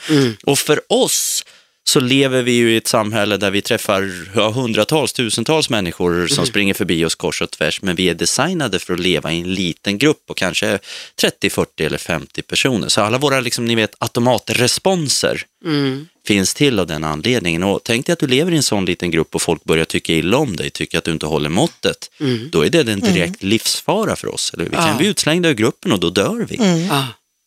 Och 0.45 0.59
för 0.59 0.81
oss 0.89 1.45
så 1.87 2.01
lever 2.01 2.43
vi 2.43 2.53
ju 2.53 2.73
i 2.73 2.77
ett 2.77 2.87
samhälle 2.87 3.37
där 3.37 3.51
vi 3.51 3.63
träffar 3.63 4.11
ja, 4.35 4.51
hundratals, 4.51 5.13
tusentals 5.13 5.71
människor 5.71 6.27
som 6.27 6.47
springer 6.47 6.75
förbi 6.75 7.05
oss 7.05 7.15
kors 7.15 7.43
och 7.43 7.51
tvärs, 7.51 7.83
men 7.83 7.97
vi 7.97 8.09
är 8.09 8.15
designade 8.15 8.79
för 8.79 8.95
att 8.95 9.01
leva 9.01 9.33
i 9.33 9.41
en 9.41 9.55
liten 9.55 9.99
grupp 9.99 10.27
på 10.27 10.35
kanske 10.35 10.79
30, 11.21 11.51
40 11.51 11.85
eller 11.85 11.99
50 11.99 12.43
personer. 12.43 12.89
Så 12.89 13.01
alla 13.01 13.19
våra, 13.19 13.41
liksom, 13.41 13.65
ni 13.65 13.75
vet, 13.75 13.95
automatresponser 13.99 15.45
Mm. 15.65 16.07
Finns 16.27 16.55
till 16.55 16.79
av 16.79 16.87
den 16.87 17.05
anledningen. 17.05 17.63
Och 17.63 17.81
tänk 17.85 18.07
dig 18.07 18.13
att 18.13 18.19
du 18.19 18.27
lever 18.27 18.53
i 18.53 18.57
en 18.57 18.63
sån 18.63 18.85
liten 18.85 19.11
grupp 19.11 19.35
och 19.35 19.43
folk 19.43 19.65
börjar 19.65 19.85
tycka 19.85 20.13
illa 20.13 20.37
om 20.37 20.57
dig, 20.57 20.71
tycker 20.71 20.99
att 20.99 21.05
du 21.05 21.13
inte 21.13 21.27
håller 21.27 21.49
måttet. 21.51 22.11
Då 22.51 22.63
är 22.65 22.71
det 22.71 22.93
en 22.93 23.01
direkt 23.01 23.43
livsfara 23.43 24.17
för 24.17 24.35
oss. 24.35 24.51
Eller? 24.55 24.65
Vi 24.65 24.71
kan 24.77 24.89
Ja. 24.89 24.97
bli 24.99 25.07
utslängda 25.07 25.49
ur 25.49 25.55
gruppen 25.55 25.93
och 25.93 26.01
då 26.01 26.11
dör 26.11 26.47
vi. 26.49 26.87
Ja. 26.89 27.07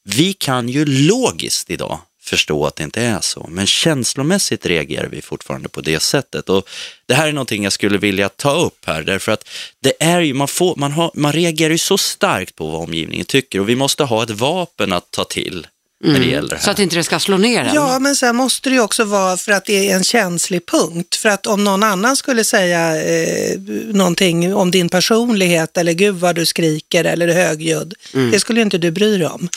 Vi 0.10 0.34
kan 0.34 0.70
ju 0.70 0.86
logiskt 0.86 1.70
idag 1.70 2.00
förstå 2.22 2.66
att 2.66 2.76
det 2.76 2.84
inte 2.84 3.02
är 3.02 3.22
så, 3.22 3.48
men 3.52 3.68
känslomässigt 3.68 4.66
reagerar 4.66 5.08
vi 5.08 5.22
fortfarande 5.22 5.70
på 5.70 5.82
det 5.82 6.00
sättet. 6.00 6.50
Och 6.50 6.70
det 7.06 7.14
här 7.14 7.28
är 7.28 7.32
någonting 7.32 7.64
jag 7.64 7.74
skulle 7.74 7.98
vilja 7.98 8.30
ta 8.30 8.54
upp 8.66 8.86
här, 8.86 9.04
därför 9.04 9.32
att 9.32 9.48
det 9.82 9.94
är 10.00 10.22
ju, 10.22 10.34
man, 10.34 10.48
får, 10.48 10.76
man, 10.76 10.92
har, 10.92 11.12
man 11.14 11.34
reagerar 11.34 11.72
ju 11.72 11.78
så 11.78 11.98
starkt 11.98 12.56
på 12.56 12.68
vad 12.68 12.82
omgivningen 12.82 13.26
tycker 13.26 13.60
och 13.60 13.70
vi 13.70 13.76
måste 13.76 14.04
ha 14.04 14.24
ett 14.24 14.30
vapen 14.30 14.94
att 14.94 15.12
ta 15.12 15.24
till 15.24 15.68
när 16.04 16.20
det 16.20 16.26
gäller 16.26 16.50
det 16.50 16.56
här. 16.56 16.64
Så 16.64 16.72
att 16.72 16.80
inte 16.80 16.96
det 16.96 17.04
ska 17.04 17.20
slå 17.20 17.38
ner 17.38 17.64
en. 17.64 17.76
Ja, 17.76 18.00
men 18.00 18.16
sen 18.16 18.36
måste 18.36 18.70
det 18.70 18.74
ju 18.76 18.82
också 18.82 19.04
vara 19.04 19.38
för 19.38 19.52
att 19.52 19.66
det 19.66 19.90
är 19.92 19.96
en 19.96 20.04
känslig 20.04 20.66
punkt. 20.66 21.16
För 21.16 21.30
att 21.30 21.48
om 21.48 21.64
någon 21.64 21.84
annan 21.84 22.16
skulle 22.16 22.44
säga 22.44 23.02
eh, 23.04 23.60
någonting 23.88 24.56
om 24.56 24.72
din 24.72 24.90
personlighet 24.90 25.78
eller 25.78 25.94
gud 25.94 26.16
vad 26.16 26.36
du 26.36 26.46
skriker 26.46 27.04
eller 27.06 27.28
är 27.28 27.34
högljudd, 27.48 27.94
det 28.32 28.40
skulle 28.40 28.60
ju 28.60 28.64
inte 28.64 28.78
du 28.78 28.92
bry 28.92 29.18
dig 29.18 29.28
om. 29.28 29.50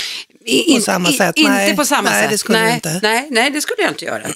I- 0.44 0.75
på 0.75 0.80
samma 0.80 1.11
i- 1.11 1.12
sätt. 1.12 1.37
Inte 1.37 1.50
Nej, 1.50 1.76
på 1.76 1.85
samma 1.85 2.11
nej, 2.11 2.23
sätt. 2.23 2.30
det 2.30 2.38
skulle 2.38 2.59
du 2.59 2.64
nej, 2.64 2.75
inte. 2.75 3.00
Nej, 3.02 3.28
nej, 3.30 3.50
det 3.50 3.61
skulle 3.61 3.82
jag 3.82 3.90
inte 3.90 4.04
göra. 4.04 4.26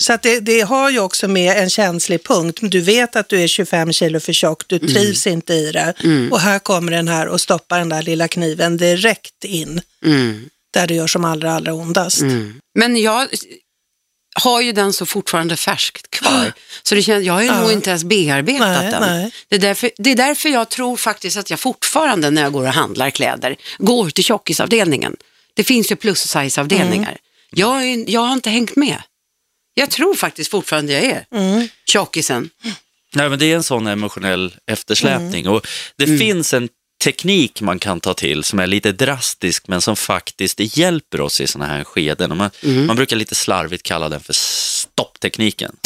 Så 0.00 0.12
att 0.12 0.22
det, 0.22 0.40
det 0.40 0.60
har 0.60 0.90
ju 0.90 0.98
också 1.00 1.28
med 1.28 1.56
en 1.58 1.70
känslig 1.70 2.24
punkt. 2.24 2.58
Du 2.62 2.80
vet 2.80 3.16
att 3.16 3.28
du 3.28 3.40
är 3.42 3.46
25 3.48 3.92
kilo 3.92 4.20
för 4.20 4.32
tjock, 4.32 4.62
du 4.66 4.78
trivs 4.78 5.26
inte 5.26 5.54
i 5.54 5.72
det. 5.72 5.94
Och 6.30 6.40
här 6.40 6.58
kommer 6.58 6.92
den 6.92 7.08
här 7.08 7.26
och 7.28 7.40
stoppar 7.40 7.78
den 7.78 7.88
där 7.88 8.02
lilla 8.02 8.28
kniven 8.28 8.76
direkt 8.76 9.44
in 9.44 9.80
Mm. 10.04 10.44
Där 10.72 10.86
det 10.86 10.94
gör 10.94 11.06
som 11.06 11.24
allra, 11.24 11.52
allra 11.52 11.74
ondast. 11.74 12.20
Men 12.78 12.96
jag 12.96 13.28
har 14.42 14.60
ju 14.60 14.72
den 14.72 14.92
så 14.92 15.06
fortfarande 15.06 15.56
färskt 15.56 16.10
kvar. 16.10 16.52
Så 16.82 16.94
det 16.94 17.02
känns, 17.02 17.24
jag 17.26 17.32
har 17.34 17.42
ju 17.42 17.50
nog 17.52 17.72
inte 17.72 17.90
ens 17.90 18.04
bearbetat 18.04 18.68
Nej, 18.82 18.90
den. 18.90 19.00
nej. 19.02 19.32
Det, 19.48 19.56
är 19.56 19.60
därför, 19.60 19.90
det 19.98 20.10
är 20.10 20.14
därför 20.16 20.48
jag 20.48 20.68
tror 20.68 20.96
faktiskt 20.96 21.36
att 21.36 21.50
jag 21.50 21.60
fortfarande 21.60 22.30
när 22.30 22.42
jag 22.42 22.52
går 22.52 22.66
och 22.66 22.72
handlar 22.72 23.10
kläder 23.10 23.56
går 23.78 24.10
till 24.10 24.24
tjockisavdelningen. 24.24 25.16
Det 25.54 25.64
finns 25.64 25.92
ju 25.92 25.96
plus 25.96 26.20
size-avdelningar. 26.28 27.08
Mm. 27.10 27.18
Jag, 27.50 27.84
är- 27.84 28.10
jag 28.10 28.20
har 28.20 28.32
inte 28.32 28.50
hängt 28.50 28.76
med. 28.76 29.02
Jag 29.74 29.90
tror 29.90 30.14
faktiskt 30.14 30.50
fortfarande 30.50 30.92
jag 30.92 31.02
är 31.04 31.24
Mm. 31.34 31.68
tjockisen. 31.86 32.50
Nej, 33.14 33.28
men 33.28 33.38
det 33.38 33.46
är 33.52 33.56
en 33.56 33.62
sån 33.62 33.86
emotionell 33.86 34.54
eftersläpning 34.66 35.48
och 35.48 35.66
det 35.96 36.18
finns 36.18 36.54
en 36.54 36.68
teknik 37.04 37.60
man 37.60 37.78
kan 37.78 38.00
ta 38.00 38.14
till 38.14 38.44
som 38.44 38.58
är 38.58 38.66
lite 38.66 38.92
drastisk 38.92 39.68
men 39.68 39.80
som 39.80 39.96
faktiskt 39.96 40.60
hjälper 40.76 41.20
oss 41.20 41.40
i 41.40 41.46
såna 41.46 41.66
här 41.66 41.84
skeden. 41.84 42.36
Man, 42.36 42.50
man 42.86 42.96
brukar 42.96 43.16
lite 43.16 43.34
slarvigt 43.34 43.82
kalla 43.82 44.08
den 44.08 44.20
för 44.20 44.32
stopptekniken. 44.32 45.76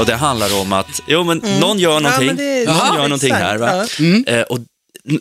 Och 0.00 0.06
det 0.06 0.14
handlar 0.16 0.60
om 0.60 0.72
att 0.72 1.00
jo, 1.06 1.24
men 1.24 1.38
någon 1.60 1.78
gör 1.78 2.00
någonting, 2.00 2.26
men 2.26 2.36
det- 2.36 2.64
någon 2.66 2.76
Ja, 2.76 2.94
gör 2.94 3.02
någonting 3.02 3.26
exakt, 3.32 3.42
här. 3.44 3.58
Va? 3.58 3.86
ja. 4.26 4.32
Eh, 4.32 4.42
och 4.42 4.58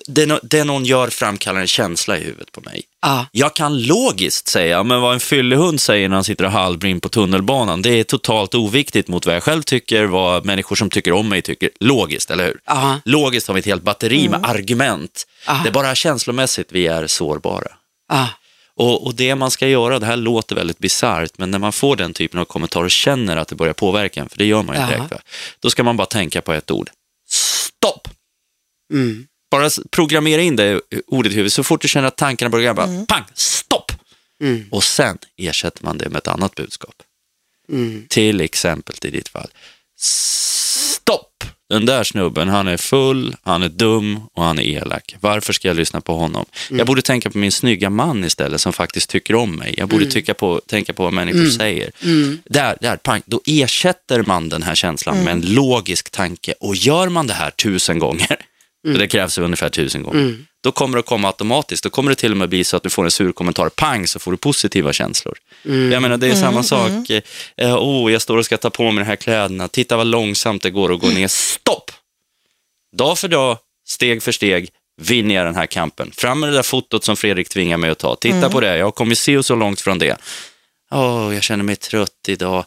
det, 0.07 0.39
det 0.43 0.63
någon 0.63 0.85
gör 0.85 1.07
framkallar 1.07 1.61
en 1.61 1.67
känsla 1.67 2.17
i 2.17 2.23
huvudet 2.23 2.51
på 2.51 2.61
mig. 2.61 2.83
Ja. 3.01 3.25
Jag 3.31 3.55
kan 3.55 3.81
logiskt 3.81 4.47
säga, 4.47 4.83
men 4.83 5.01
vad 5.01 5.13
en 5.13 5.19
fyllehund 5.19 5.81
säger 5.81 6.09
när 6.09 6.15
han 6.15 6.23
sitter 6.23 6.45
och 6.45 6.51
halvbrinn 6.51 6.99
på 6.99 7.09
tunnelbanan, 7.09 7.81
det 7.81 7.89
är 7.89 8.03
totalt 8.03 8.55
oviktigt 8.55 9.07
mot 9.07 9.25
vad 9.25 9.35
jag 9.35 9.43
själv 9.43 9.61
tycker, 9.61 10.05
vad 10.05 10.45
människor 10.45 10.75
som 10.75 10.89
tycker 10.89 11.11
om 11.11 11.29
mig 11.29 11.41
tycker. 11.41 11.69
Logiskt, 11.79 12.31
eller 12.31 12.45
hur? 12.45 12.59
Ja. 12.65 12.99
Logiskt 13.05 13.47
har 13.47 13.53
vi 13.53 13.59
ett 13.59 13.65
helt 13.65 13.83
batteri 13.83 14.29
med 14.29 14.45
argument. 14.45 15.27
Ja. 15.47 15.59
Det 15.63 15.69
är 15.69 15.73
bara 15.73 15.95
känslomässigt 15.95 16.67
vi 16.71 16.87
är 16.87 17.07
sårbara. 17.07 17.71
Och, 18.75 19.05
och 19.05 19.15
det 19.15 19.35
man 19.35 19.51
ska 19.51 19.67
göra, 19.67 19.99
det 19.99 20.05
här 20.05 20.17
låter 20.17 20.55
väldigt 20.55 20.79
bisarrt, 20.79 21.37
men 21.37 21.51
när 21.51 21.59
man 21.59 21.73
får 21.73 21.95
den 21.95 22.13
typen 22.13 22.39
av 22.39 22.45
kommentarer 22.45 22.85
och 22.85 22.91
känner 22.91 23.37
att 23.37 23.47
det 23.47 23.55
börjar 23.55 23.73
påverka 23.73 24.21
en, 24.21 24.29
för 24.29 24.37
det 24.37 24.45
gör 24.45 24.63
man 24.63 24.75
ju 24.75 24.87
direkt, 24.87 25.13
då 25.59 25.69
ska 25.69 25.83
man 25.83 25.97
bara 25.97 26.05
tänka 26.05 26.41
på 26.41 26.53
ett 26.53 26.71
ord. 26.71 26.89
Stopp! 27.29 28.07
Mm. 28.93 29.27
Bara 29.51 29.69
programmera 29.91 30.41
in 30.41 30.55
det 30.55 30.81
ordet 31.07 31.31
i 31.31 31.35
huvudet. 31.35 31.53
Så 31.53 31.63
fort 31.63 31.81
du 31.81 31.87
känner 31.87 32.07
att 32.07 32.17
tankarna 32.17 32.49
börjar, 32.49 32.73
bara 32.73 33.05
pang, 33.07 33.23
stopp! 33.33 33.91
Mm. 34.43 34.65
Och 34.71 34.83
sen 34.83 35.17
ersätter 35.37 35.83
man 35.83 35.97
det 35.97 36.09
med 36.09 36.17
ett 36.17 36.27
annat 36.27 36.55
budskap. 36.55 36.95
Mm. 37.69 38.05
Till 38.09 38.41
exempel 38.41 38.95
i 39.03 39.09
ditt 39.09 39.27
fall. 39.27 39.49
Stopp! 39.99 41.43
Den 41.69 41.85
där 41.85 42.03
snubben, 42.03 42.49
han 42.49 42.67
är 42.67 42.77
full, 42.77 43.35
han 43.43 43.63
är 43.63 43.69
dum 43.69 44.19
och 44.33 44.43
han 44.43 44.59
är 44.59 44.63
elak. 44.63 45.15
Varför 45.19 45.53
ska 45.53 45.67
jag 45.67 45.77
lyssna 45.77 46.01
på 46.01 46.15
honom? 46.15 46.45
Jag 46.69 46.87
borde 46.87 47.01
tänka 47.01 47.29
på 47.29 47.37
min 47.37 47.51
snygga 47.51 47.89
man 47.89 48.23
istället 48.23 48.61
som 48.61 48.73
faktiskt 48.73 49.09
tycker 49.09 49.35
om 49.35 49.55
mig. 49.55 49.75
Jag 49.77 49.89
borde 49.89 50.05
tycka 50.05 50.33
på, 50.33 50.61
tänka 50.67 50.93
på 50.93 51.03
vad 51.03 51.13
människor 51.13 51.49
säger. 51.49 51.91
Där, 52.45 52.77
där, 52.81 52.97
pang. 52.97 53.21
Då 53.25 53.41
ersätter 53.45 54.23
man 54.23 54.49
den 54.49 54.63
här 54.63 54.75
känslan 54.75 55.23
med 55.23 55.33
en 55.33 55.41
logisk 55.41 56.09
tanke. 56.09 56.53
Och 56.59 56.75
gör 56.75 57.09
man 57.09 57.27
det 57.27 57.33
här 57.33 57.51
tusen 57.51 57.99
gånger, 57.99 58.45
för 58.83 58.99
det 58.99 59.07
krävs 59.07 59.37
ungefär 59.37 59.69
tusen 59.69 60.03
gånger, 60.03 60.19
då 60.63 60.71
kommer 60.71 60.95
det 60.95 60.99
att 60.99 61.05
komma 61.05 61.27
automatiskt. 61.27 61.83
Då 61.83 61.89
kommer 61.89 62.09
det 62.11 62.15
till 62.15 62.31
och 62.31 62.37
med 62.37 62.49
bli 62.49 62.63
så 62.63 62.77
att 62.77 62.83
du 62.83 62.89
får 62.89 63.03
en 63.05 63.11
sur 63.11 63.31
kommentar, 63.31 63.69
pang, 63.69 64.07
så 64.07 64.19
får 64.19 64.31
du 64.31 64.37
positiva 64.37 64.93
känslor. 64.93 65.37
Jag 65.91 66.01
menar, 66.01 66.17
det 66.17 66.27
är 66.27 66.35
samma 66.35 66.63
sak. 66.63 67.09
Eh, 67.57 67.75
oh, 67.77 68.11
jag 68.11 68.21
står 68.21 68.37
och 68.37 68.45
ska 68.45 68.57
ta 68.57 68.69
på 68.69 68.91
mig 68.91 69.03
de 69.03 69.07
här 69.07 69.15
kläderna, 69.15 69.67
titta 69.67 69.97
vad 69.97 70.07
långsamt 70.07 70.63
det 70.63 70.69
går 70.69 70.93
att 70.93 70.99
gå 70.99 71.07
ner. 71.07 71.27
Stopp! 71.27 71.91
Dag 72.97 73.19
för 73.19 73.27
dag, 73.27 73.57
steg 73.87 74.23
för 74.23 74.31
steg, 74.31 74.69
vinner 75.01 75.35
jag 75.35 75.45
den 75.45 75.55
här 75.55 75.65
kampen. 75.65 76.11
Fram 76.17 76.39
med 76.39 76.49
det 76.49 76.55
där 76.55 76.63
fotot 76.63 77.03
som 77.03 77.17
Fredrik 77.17 77.49
tvingar 77.49 77.77
mig 77.77 77.89
att 77.89 77.99
ta. 77.99 78.15
Titta 78.15 78.49
på 78.49 78.59
det, 78.59 78.77
jag 78.77 78.85
har 78.85 78.91
kommit 78.91 79.17
se 79.17 79.37
och 79.37 79.45
så 79.45 79.55
långt 79.55 79.81
från 79.81 79.99
det. 79.99 80.17
Åh, 80.91 81.33
jag 81.33 81.43
känner 81.43 81.63
mig 81.63 81.75
trött 81.75 82.25
idag. 82.27 82.65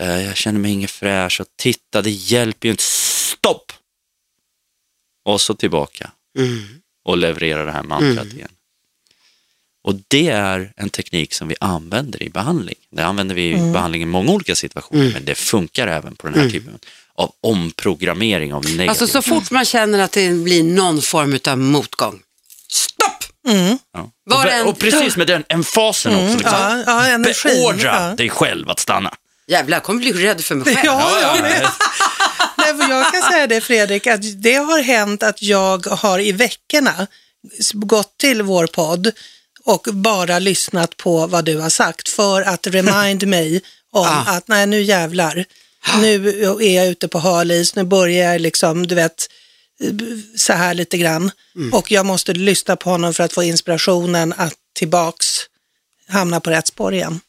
Eh, 0.00 0.22
jag 0.26 0.36
känner 0.36 0.60
mig 0.60 0.72
ingen 0.72 0.88
fräsch. 0.88 1.40
Och 1.40 1.46
titta, 1.58 2.02
det 2.02 2.10
hjälper 2.10 2.68
ju 2.68 2.70
inte. 2.70 2.82
Stopp! 2.82 3.72
Och 5.24 5.40
så 5.40 5.54
tillbaka 5.54 6.10
Mm. 6.38 6.62
och 7.04 7.16
leverera 7.18 7.64
det 7.64 7.72
här 7.72 7.82
mantrat 7.82 8.26
igen. 8.26 8.48
Och 9.84 9.94
det 10.08 10.28
är 10.28 10.72
en 10.76 10.90
teknik 10.90 11.34
som 11.34 11.48
vi 11.48 11.54
använder 11.60 12.22
i 12.22 12.30
behandling. 12.30 12.74
Det 12.90 13.02
använder 13.02 13.34
vi 13.34 13.50
i 13.52 13.72
behandling 13.72 14.02
i 14.02 14.06
många 14.06 14.32
olika 14.32 14.54
situationer, 14.56 15.10
men 15.12 15.24
det 15.24 15.34
funkar 15.34 15.86
även 15.88 16.16
på 16.16 16.26
den 16.28 16.40
här 16.40 16.50
typen 16.50 16.78
av 17.14 17.32
omprogrammering 17.40 18.54
av 18.54 18.62
negativa 18.64 18.90
Alltså 18.90 19.06
så 19.06 19.22
fort 19.22 19.50
man 19.50 19.64
känner 19.64 19.98
att 19.98 20.12
det 20.12 20.30
blir 20.30 20.62
någon 20.64 21.02
form 21.02 21.38
av 21.48 21.58
motgång. 21.58 22.20
Stopp! 22.68 23.24
Ja. 23.92 24.10
Var 24.24 24.46
och, 24.46 24.52
en- 24.52 24.66
och 24.66 24.78
precis 24.78 25.16
med 25.16 25.26
den 25.26 25.44
emfasen 25.48 26.14
också. 26.14 26.36
Liksom. 26.38 26.52
Ja, 26.58 26.82
ja, 26.86 27.06
energin. 27.06 27.52
Beordra 27.54 28.08
Ja. 28.10 28.16
dig 28.16 28.28
själv 28.30 28.70
att 28.70 28.80
stanna. 28.80 29.14
Jävlar, 29.46 29.76
jag 29.76 29.82
kommer 29.84 30.00
bli 30.00 30.12
rädd 30.12 30.40
för 30.44 30.54
mig 30.54 30.64
själv. 30.76 30.84
Ja, 30.86 31.20
ja, 31.22 31.70
jag 32.90 33.12
kan 33.12 33.22
säga 33.22 33.46
det 33.46 33.60
Fredrik, 33.60 34.06
att 34.06 34.42
det 34.42 34.54
har 34.54 34.82
hänt 34.82 35.22
att 35.22 35.42
jag 35.42 35.86
har 35.86 36.18
i 36.18 36.32
veckorna 36.32 37.06
gått 37.72 38.18
till 38.18 38.42
vår 38.42 38.66
podd 38.66 39.10
och 39.64 39.86
bara 39.92 40.38
lyssnat 40.38 40.96
på 40.96 41.26
vad 41.26 41.44
du 41.44 41.56
har 41.58 41.70
sagt 41.70 42.08
för 42.08 42.42
att 42.42 42.66
remind 42.66 43.26
mig 43.28 43.62
om 43.92 44.06
Ah. 44.06 44.36
att 44.36 44.48
nej 44.48 44.66
nu 44.66 44.82
jävlar, 44.82 45.44
nu 46.00 46.28
är 46.60 46.74
jag 46.76 46.86
ute 46.86 47.08
på 47.08 47.18
hal 47.18 47.50
is, 47.50 47.74
nu 47.74 47.84
börjar 47.84 48.32
jag 48.32 48.40
liksom, 48.40 48.86
du 48.86 48.94
vet, 48.94 49.26
så 50.36 50.52
här 50.52 50.74
lite 50.74 50.98
grann. 50.98 51.30
Och 51.72 51.90
jag 51.92 52.06
måste 52.06 52.32
lyssna 52.32 52.76
på 52.76 52.90
honom 52.90 53.14
för 53.14 53.24
att 53.24 53.32
få 53.32 53.42
inspirationen 53.42 54.34
att 54.36 54.54
tillbaks 54.74 55.26
hamna 56.08 56.40
på 56.40 56.50
rätt 56.50 56.66
spår 56.66 56.94
igen. 56.94 57.20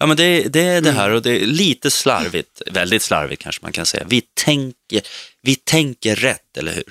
Ja, 0.00 0.06
men 0.06 0.16
det, 0.16 0.42
det 0.48 0.60
är 0.60 0.80
det 0.80 0.92
här 0.92 1.10
och 1.10 1.22
det 1.22 1.42
är 1.42 1.46
lite 1.46 1.90
slarvigt, 1.90 2.62
väldigt 2.70 3.02
slarvigt 3.02 3.42
kanske 3.42 3.62
man 3.62 3.72
kan 3.72 3.86
säga. 3.86 4.04
Vi 4.08 4.22
tänker, 4.44 5.02
vi 5.42 5.54
tänker 5.56 6.16
rätt, 6.16 6.56
eller 6.58 6.72
hur? 6.74 6.84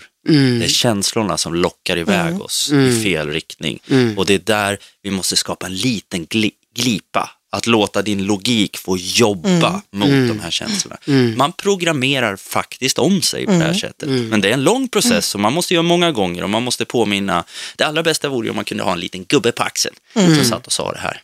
Det 0.59 0.65
är 0.65 0.69
känslorna 0.69 1.37
som 1.37 1.53
lockar 1.55 1.97
iväg 1.97 2.41
oss 2.41 2.71
i 2.71 3.03
fel 3.03 3.29
riktning. 3.29 3.79
Och 4.17 4.25
det 4.25 4.33
är 4.33 4.39
där 4.39 4.77
vi 5.01 5.11
måste 5.11 5.35
skapa 5.35 5.65
en 5.65 5.75
liten 5.75 6.25
gli, 6.25 6.51
glipa. 6.75 7.29
Att 7.51 7.67
låta 7.67 8.01
din 8.01 8.25
logik 8.25 8.77
få 8.77 8.97
jobba 8.97 9.81
mot 9.91 10.09
de 10.27 10.39
här 10.39 10.51
känslorna. 10.51 10.97
Man 11.37 11.51
programmerar 11.51 12.35
faktiskt 12.35 12.99
om 12.99 13.21
sig 13.21 13.45
på 13.45 13.51
det 13.51 13.57
här 13.57 13.73
sättet. 13.73 14.09
Men 14.09 14.41
det 14.41 14.49
är 14.49 14.53
en 14.53 14.63
lång 14.63 14.87
process 14.87 15.33
och 15.35 15.41
man 15.41 15.53
måste 15.53 15.73
göra 15.73 15.83
många 15.83 16.11
gånger 16.11 16.43
och 16.43 16.49
man 16.49 16.63
måste 16.63 16.85
påminna. 16.85 17.43
Det 17.75 17.83
allra 17.83 18.03
bästa 18.03 18.29
vore 18.29 18.45
ju 18.45 18.49
om 18.49 18.55
man 18.55 18.65
kunde 18.65 18.83
ha 18.83 18.93
en 18.93 18.99
liten 18.99 19.25
gubbe 19.25 19.51
på 19.51 19.63
axeln 19.63 19.95
som 20.13 20.43
satt 20.45 20.67
och 20.67 20.73
sa 20.73 20.91
det 20.91 20.99
här. 20.99 21.21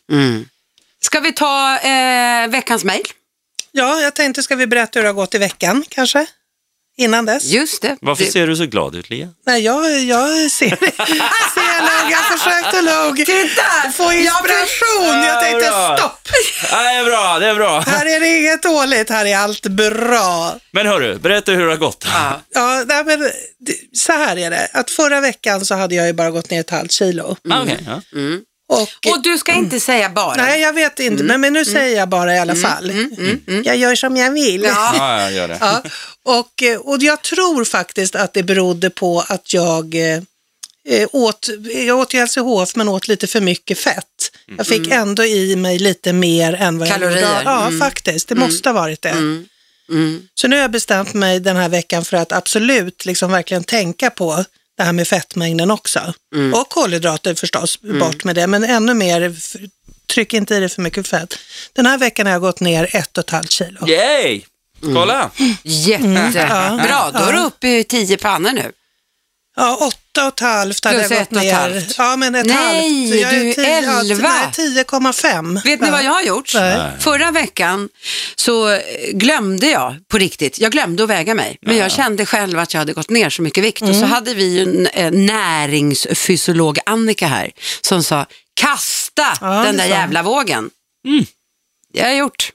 Ska 1.06 1.20
vi 1.20 1.32
ta 1.34 1.78
eh, 1.80 2.48
veckans 2.50 2.84
mejl? 2.84 3.04
Ja, 3.72 4.02
jag 4.02 4.14
tänkte, 4.16 4.44
ska 4.44 4.56
vi 4.56 4.68
berätta 4.68 5.00
hur 5.00 5.04
det 5.04 5.10
har 5.10 5.14
gått 5.14 5.36
i 5.36 5.38
veckan 5.38 5.84
kanske? 5.90 6.26
Innan 6.98 7.26
dess? 7.26 7.44
Just 7.44 7.82
det. 7.82 7.98
Varför 8.02 8.24
det, 8.26 8.32
ser 8.32 8.48
du 8.48 8.56
så 8.56 8.66
glad 8.66 8.96
ut, 8.96 9.10
Lia? 9.10 9.28
Nej, 9.46 9.62
jag, 9.62 10.00
jag 10.04 10.52
ser, 10.52 10.70
ser 11.56 11.82
nog, 11.82 12.12
jag 12.12 12.40
försökte 12.40 12.82
nog 12.82 13.18
Titta! 13.18 13.92
få 13.94 14.14
inspiration. 14.14 15.24
Jag 15.24 15.42
tänkte 15.42 15.70
bra. 15.70 15.98
stopp, 15.98 16.28
Ja, 16.72 16.78
det 16.84 16.90
är 16.90 17.04
bra, 17.06 17.40
det 17.40 17.48
är 17.48 17.56
bra. 17.56 17.80
här 17.80 18.06
är 18.06 18.20
det 18.20 18.38
inget 18.38 18.64
dåligt, 18.64 19.10
här 19.10 19.26
är 19.26 19.38
allt 19.38 19.68
bra. 19.68 20.56
Men 20.72 20.88
hörru, 20.88 21.18
berätta 21.20 21.52
hur 21.52 21.66
det 21.66 21.72
har 21.72 21.78
gått. 21.78 22.06
Ja. 22.08 22.42
Ja, 22.54 22.84
nej, 22.88 23.04
men 23.06 23.32
så 23.94 24.12
här 24.12 24.38
är 24.38 24.50
det, 24.50 24.68
att 24.74 24.92
förra 24.92 25.22
veckan 25.22 25.66
så 25.66 25.76
hade 25.76 25.96
jag 25.96 26.08
ju 26.08 26.14
bara 26.14 26.32
gått 26.32 26.50
ner 26.50 26.60
ett 26.60 26.70
halvt 26.70 26.92
kilo. 26.92 27.38
Ah, 27.50 27.62
okej, 27.62 27.80
ja. 27.88 28.02
Och, 28.68 28.82
Och 29.12 29.22
du 29.24 29.38
ska 29.38 29.54
inte 29.54 29.80
säga 29.80 30.10
bara. 30.10 30.36
nej, 30.36 30.62
jag 30.62 30.74
vet 30.74 31.00
inte, 31.00 31.24
men, 31.24 31.42
men 31.42 31.54
nu 31.54 31.66
säger 31.66 31.98
jag 31.98 32.10
bara 32.10 32.36
i 32.36 32.40
alla 32.40 32.56
fall. 32.56 32.92
Jag 33.64 33.78
gör 33.78 33.96
som 33.96 34.18
jag 34.18 34.32
vill. 34.32 34.64
Ja. 34.64 34.94
Ja, 34.98 35.22
jag 35.22 35.34
gör 35.34 35.48
det. 35.48 35.58
Ja, 35.62 35.84
och, 36.24 36.64
eh, 36.64 36.78
och 36.80 36.98
jag 37.04 37.22
tror 37.22 37.66
faktiskt 37.66 38.16
att 38.16 38.34
det 38.34 38.44
berodde 38.44 38.90
på 38.90 39.24
att 39.28 39.54
jag 39.54 39.96
eh, 39.96 40.22
eh, 40.90 41.08
åt, 41.12 41.50
jag 41.88 42.00
åt 42.00 42.14
ju 42.14 42.26
LCHF 42.26 42.76
men 42.76 42.90
åt 42.90 43.08
lite 43.08 43.28
för 43.28 43.42
mycket 43.42 43.80
fett. 43.80 44.32
Jag 44.58 44.68
fick 44.68 44.92
ändå 44.92 45.24
i 45.26 45.56
mig 45.56 45.80
lite 45.80 46.14
mer 46.14 46.54
än 46.54 46.78
vad 46.80 46.88
Kalorier. 46.88 47.22
jag 47.22 47.30
gjorde. 47.30 47.44
Ja, 47.46 47.72
faktiskt. 47.80 48.28
Det 48.28 48.36
måste 48.36 48.70
ha 48.70 48.74
varit 48.74 49.02
det. 49.02 49.16
Så 50.36 50.48
nu 50.48 50.56
har 50.56 50.62
jag 50.62 50.72
bestämt 50.72 51.14
mig 51.14 51.40
den 51.40 51.56
här 51.56 51.70
veckan 51.70 52.06
för 52.06 52.18
att 52.18 52.32
absolut 52.32 53.06
liksom 53.06 53.32
verkligen 53.32 53.64
tänka 53.64 54.10
på 54.10 54.46
det 54.78 54.84
här 54.84 54.94
med 54.94 55.08
fettmängden 55.08 55.72
också. 55.72 56.14
Och 56.54 56.70
kolhydrater 56.70 57.36
förstås, 57.36 57.82
bort 57.82 58.24
med 58.24 58.36
det. 58.36 58.48
Men 58.48 58.64
ännu 58.64 58.94
mer, 58.94 59.36
tryck 60.14 60.34
inte 60.34 60.56
i 60.56 60.60
det 60.60 60.70
för 60.70 60.82
mycket 60.82 61.08
fett. 61.08 61.34
Den 61.74 61.86
här 61.86 61.98
veckan 61.98 62.26
har 62.26 62.34
jag 62.34 62.42
gått 62.42 62.60
ner 62.60 62.96
ett 62.96 63.18
och 63.18 63.24
ett 63.24 63.30
halvt 63.30 63.52
kilo. 63.52 63.88
Yay! 63.90 64.42
Kolla! 64.82 65.32
Jättebra, 65.64 67.12
då 67.12 67.20
är 67.20 67.34
du 67.34 67.40
uppe 67.40 67.68
i 67.68 67.84
tio 67.84 68.18
pannor 68.18 68.52
nu. 68.52 68.72
Ja, 69.58 69.76
åtta 69.76 70.28
och 70.28 70.34
ett 70.34 70.40
halvt 70.40 70.86
hade 70.86 71.00
Plus 71.00 71.12
jag 71.12 71.22
ett 71.22 71.30
gått 71.30 71.38
och 71.38 71.44
ett 71.44 71.52
ner. 71.54 71.60
halvt. 71.60 71.96
Ja, 71.98 72.16
men 72.16 72.36
ett 72.36 72.46
Nej, 72.46 72.56
halvt. 72.56 73.22
Jag 73.22 73.32
du 73.34 73.50
är 73.50 73.54
tio- 73.54 73.82
ja, 73.82 74.00
elva. 74.00 74.30
nej, 74.30 74.52
10,5. 74.84 75.62
Vet 75.64 75.82
ni 75.82 75.90
vad 75.92 76.04
jag 76.04 76.12
har 76.12 76.22
gjort? 76.22 76.52
Nej. 76.54 76.92
Förra 77.00 77.32
veckan 77.32 77.90
så 78.36 78.70
eh, 78.72 78.80
glömde 79.14 79.68
jag 79.68 79.96
på 80.08 80.18
riktigt, 80.18 80.60
jag 80.60 80.72
glömde 80.72 81.04
att 81.04 81.10
väga 81.10 81.36
mig, 81.36 81.58
men 81.62 81.78
jag 81.78 81.92
kände 81.92 82.26
själv 82.26 82.60
att 82.60 82.74
jag 82.74 82.80
hade 82.82 82.94
gått 82.94 83.10
ner 83.10 83.30
så 83.30 83.42
mycket 83.42 83.64
vikt 83.64 83.82
och 83.82 83.88
Mm. 83.88 84.02
så 84.02 84.06
hade 84.08 84.34
vi 84.34 84.44
ju 84.44 84.62
en 84.64 84.88
eh, 84.88 85.12
näringsfysiolog 85.12 86.80
Annika 86.86 87.28
här 87.28 87.52
som 87.82 88.04
sa 88.04 88.26
kasta 88.54 89.38
Ja, 89.42 89.48
den 89.48 89.66
det 89.66 89.72
där 89.72 89.78
sa 89.78 89.94
hon. 89.94 90.02
jävla 90.02 90.24
vågen. 90.24 90.70
Det 91.94 92.02
har 92.02 92.10
jag 92.10 92.18
gjort. 92.18 92.52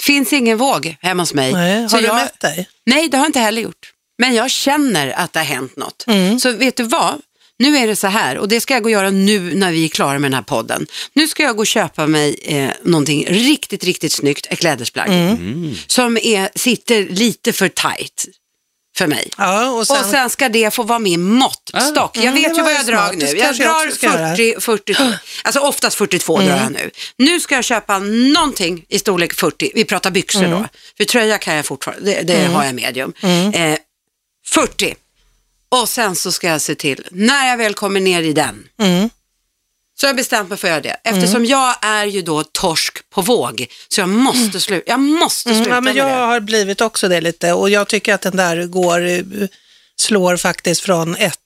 Finns 0.00 0.32
ingen 0.32 0.58
våg 0.58 0.96
hemma 1.00 1.22
hos 1.22 1.34
mig. 1.34 1.52
Nej, 1.52 1.88
Så 1.88 1.96
har 1.96 2.00
du 2.00 2.06
jag, 2.06 2.16
mätt 2.16 2.40
dig? 2.40 2.68
Nej, 2.86 3.08
det 3.08 3.16
har 3.16 3.24
jag 3.24 3.28
inte 3.28 3.40
heller 3.40 3.62
gjort. 3.62 3.92
Men 4.18 4.34
jag 4.34 4.50
känner 4.50 5.08
att 5.10 5.32
det 5.32 5.38
har 5.38 5.46
hänt 5.46 5.76
något. 5.76 6.04
Mm. 6.06 6.38
Så 6.40 6.52
vet 6.52 6.76
du 6.76 6.82
vad? 6.82 7.14
Nu 7.58 7.76
är 7.78 7.86
det 7.86 7.96
så 7.96 8.06
här 8.06 8.38
och 8.38 8.48
det 8.48 8.60
ska 8.60 8.74
jag 8.74 8.82
gå 8.82 8.86
och 8.86 8.90
göra 8.90 9.10
nu 9.10 9.54
när 9.54 9.72
vi 9.72 9.84
är 9.84 9.88
klara 9.88 10.18
med 10.18 10.30
den 10.30 10.34
här 10.34 10.42
podden. 10.42 10.86
Nu 11.12 11.28
ska 11.28 11.42
jag 11.42 11.56
gå 11.56 11.60
och 11.60 11.66
köpa 11.66 12.06
mig 12.06 12.38
eh, 12.42 12.70
någonting 12.82 13.26
riktigt, 13.28 13.84
riktigt 13.84 14.12
snyggt, 14.12 14.46
ett 14.50 14.58
klädesplagg. 14.58 15.08
Mm. 15.08 15.74
Som 15.86 16.16
är, 16.16 16.48
sitter 16.58 17.06
lite 17.08 17.52
för 17.52 17.68
tight 17.68 18.24
för 18.98 19.06
mig. 19.06 19.28
Ja, 19.38 19.70
och 19.70 19.86
sen, 19.86 20.00
Och 20.00 20.06
sen 20.06 20.30
ska 20.30 20.48
det 20.48 20.74
få 20.74 20.82
vara 20.82 20.98
min 20.98 21.22
måttstock. 21.22 22.16
jag 22.16 22.24
Mm, 22.24 22.34
det 22.42 22.48
vet 22.48 22.58
ju 22.58 22.62
vad 22.62 22.72
jag 22.74 22.86
drar 22.86 23.12
nu. 23.12 23.24
Jag 23.26 23.36
jag 23.36 23.56
drar 23.56 23.84
göra. 24.02 24.36
40, 24.36 24.60
42, 24.60 25.02
alltså 25.44 25.60
oftast 25.60 25.96
42 25.96 26.36
drar 26.36 26.44
Mm. 26.46 26.58
jag 26.62 26.72
nu. 26.72 26.90
Nu 27.16 27.40
ska 27.40 27.54
jag 27.54 27.64
köpa 27.64 27.98
någonting 27.98 28.84
i 28.88 28.98
storlek 28.98 29.34
40, 29.34 29.70
vi 29.74 29.84
pratar 29.84 30.10
byxor 30.10 30.44
Mm. 30.44 30.50
då. 30.62 30.68
För 30.96 31.04
tröja 31.04 31.38
kan 31.38 31.54
jag 31.54 31.66
fortfarande, 31.66 32.04
det, 32.12 32.22
det 32.22 32.44
har 32.46 32.64
jag 32.64 32.74
medium. 32.74 33.12
Mm. 33.22 33.52
Eh, 33.72 33.78
40. 34.52 34.94
Och 35.68 35.88
sen 35.88 36.16
så 36.16 36.32
ska 36.32 36.48
jag 36.48 36.60
se 36.60 36.74
till, 36.74 37.06
när 37.10 37.48
jag 37.48 37.56
väl 37.56 37.74
kommer 37.74 38.00
ner 38.00 38.22
i 38.22 38.32
den, 38.32 38.68
Mm. 38.80 39.10
så 40.00 40.06
har 40.06 40.08
jag 40.08 40.16
bestämt 40.16 40.48
mig 40.48 40.58
för 40.58 40.68
att 40.68 40.70
göra 40.72 40.80
det. 40.80 41.10
Eftersom 41.10 41.44
jag 41.44 41.76
är 41.82 42.04
ju 42.06 42.22
då 42.22 42.44
torsk 42.44 43.10
på 43.10 43.22
våg, 43.22 43.66
så 43.88 44.00
jag 44.00 44.08
måste 44.08 44.60
sluta, 44.60 44.90
jag 44.90 45.00
måste 45.00 45.48
sluta 45.54 45.60
Mm. 45.64 45.74
ja, 45.74 45.80
men 45.80 45.84
med 45.84 45.96
jag 45.96 46.08
det. 46.08 46.12
har 46.26 46.40
blivit 46.40 46.80
också 46.80 47.08
det 47.08 47.20
lite 47.20 47.52
och 47.52 47.70
jag 47.70 47.88
tycker 47.88 48.14
att 48.14 48.20
den 48.20 48.36
där 48.36 48.64
går, 48.66 49.06
eh, 49.06 49.22
slår 49.96 50.36
faktiskt 50.36 50.80
från 50.80 51.16
ett, 51.16 51.38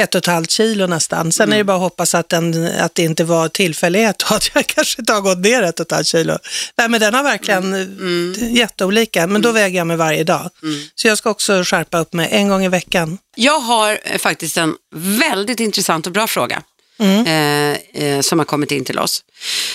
ett 0.00 0.14
och 0.14 0.18
ett 0.18 0.26
halvt 0.26 0.50
kilo 0.50 0.86
nästan. 0.86 1.32
Sen 1.32 1.52
är 1.52 1.56
det 1.56 1.64
bara 1.64 1.76
att 1.76 1.82
hoppas 1.82 2.14
att, 2.14 2.28
den, 2.28 2.66
att 2.80 2.94
det 2.94 3.02
inte 3.02 3.24
var 3.24 3.48
tillfällighet 3.48 4.22
och 4.22 4.36
att 4.36 4.50
jag 4.54 4.66
kanske 4.66 5.02
inte 5.02 5.12
har 5.12 5.20
gått 5.20 5.38
ner 5.38 5.62
ett 5.62 5.80
och 5.80 5.86
ett 5.86 5.92
halvt 5.92 6.06
kilo. 6.06 6.38
Nej, 6.78 6.88
men 6.88 7.00
den 7.00 7.14
har 7.14 7.22
verkligen 7.22 7.74
mm. 7.74 8.34
jätteolika, 8.54 9.26
men 9.26 9.42
då 9.42 9.52
väger 9.52 9.78
jag 9.78 9.86
mig 9.86 9.96
varje 9.96 10.24
dag. 10.24 10.50
Så 10.94 11.08
jag 11.08 11.18
ska 11.18 11.30
också 11.30 11.62
skärpa 11.64 11.98
upp 11.98 12.12
mig 12.12 12.28
en 12.30 12.48
gång 12.48 12.64
i 12.64 12.68
veckan. 12.68 13.18
Jag 13.36 13.60
har 13.60 13.98
eh, 14.04 14.18
faktiskt 14.18 14.56
en 14.56 14.74
väldigt 14.94 15.60
intressant 15.60 16.06
och 16.06 16.12
bra 16.12 16.26
fråga 16.26 16.62
Mm. 17.00 17.26
eh, 17.26 18.04
eh, 18.04 18.20
som 18.20 18.38
har 18.38 18.46
kommit 18.46 18.72
in 18.72 18.84
till 18.84 18.98
oss. 18.98 19.24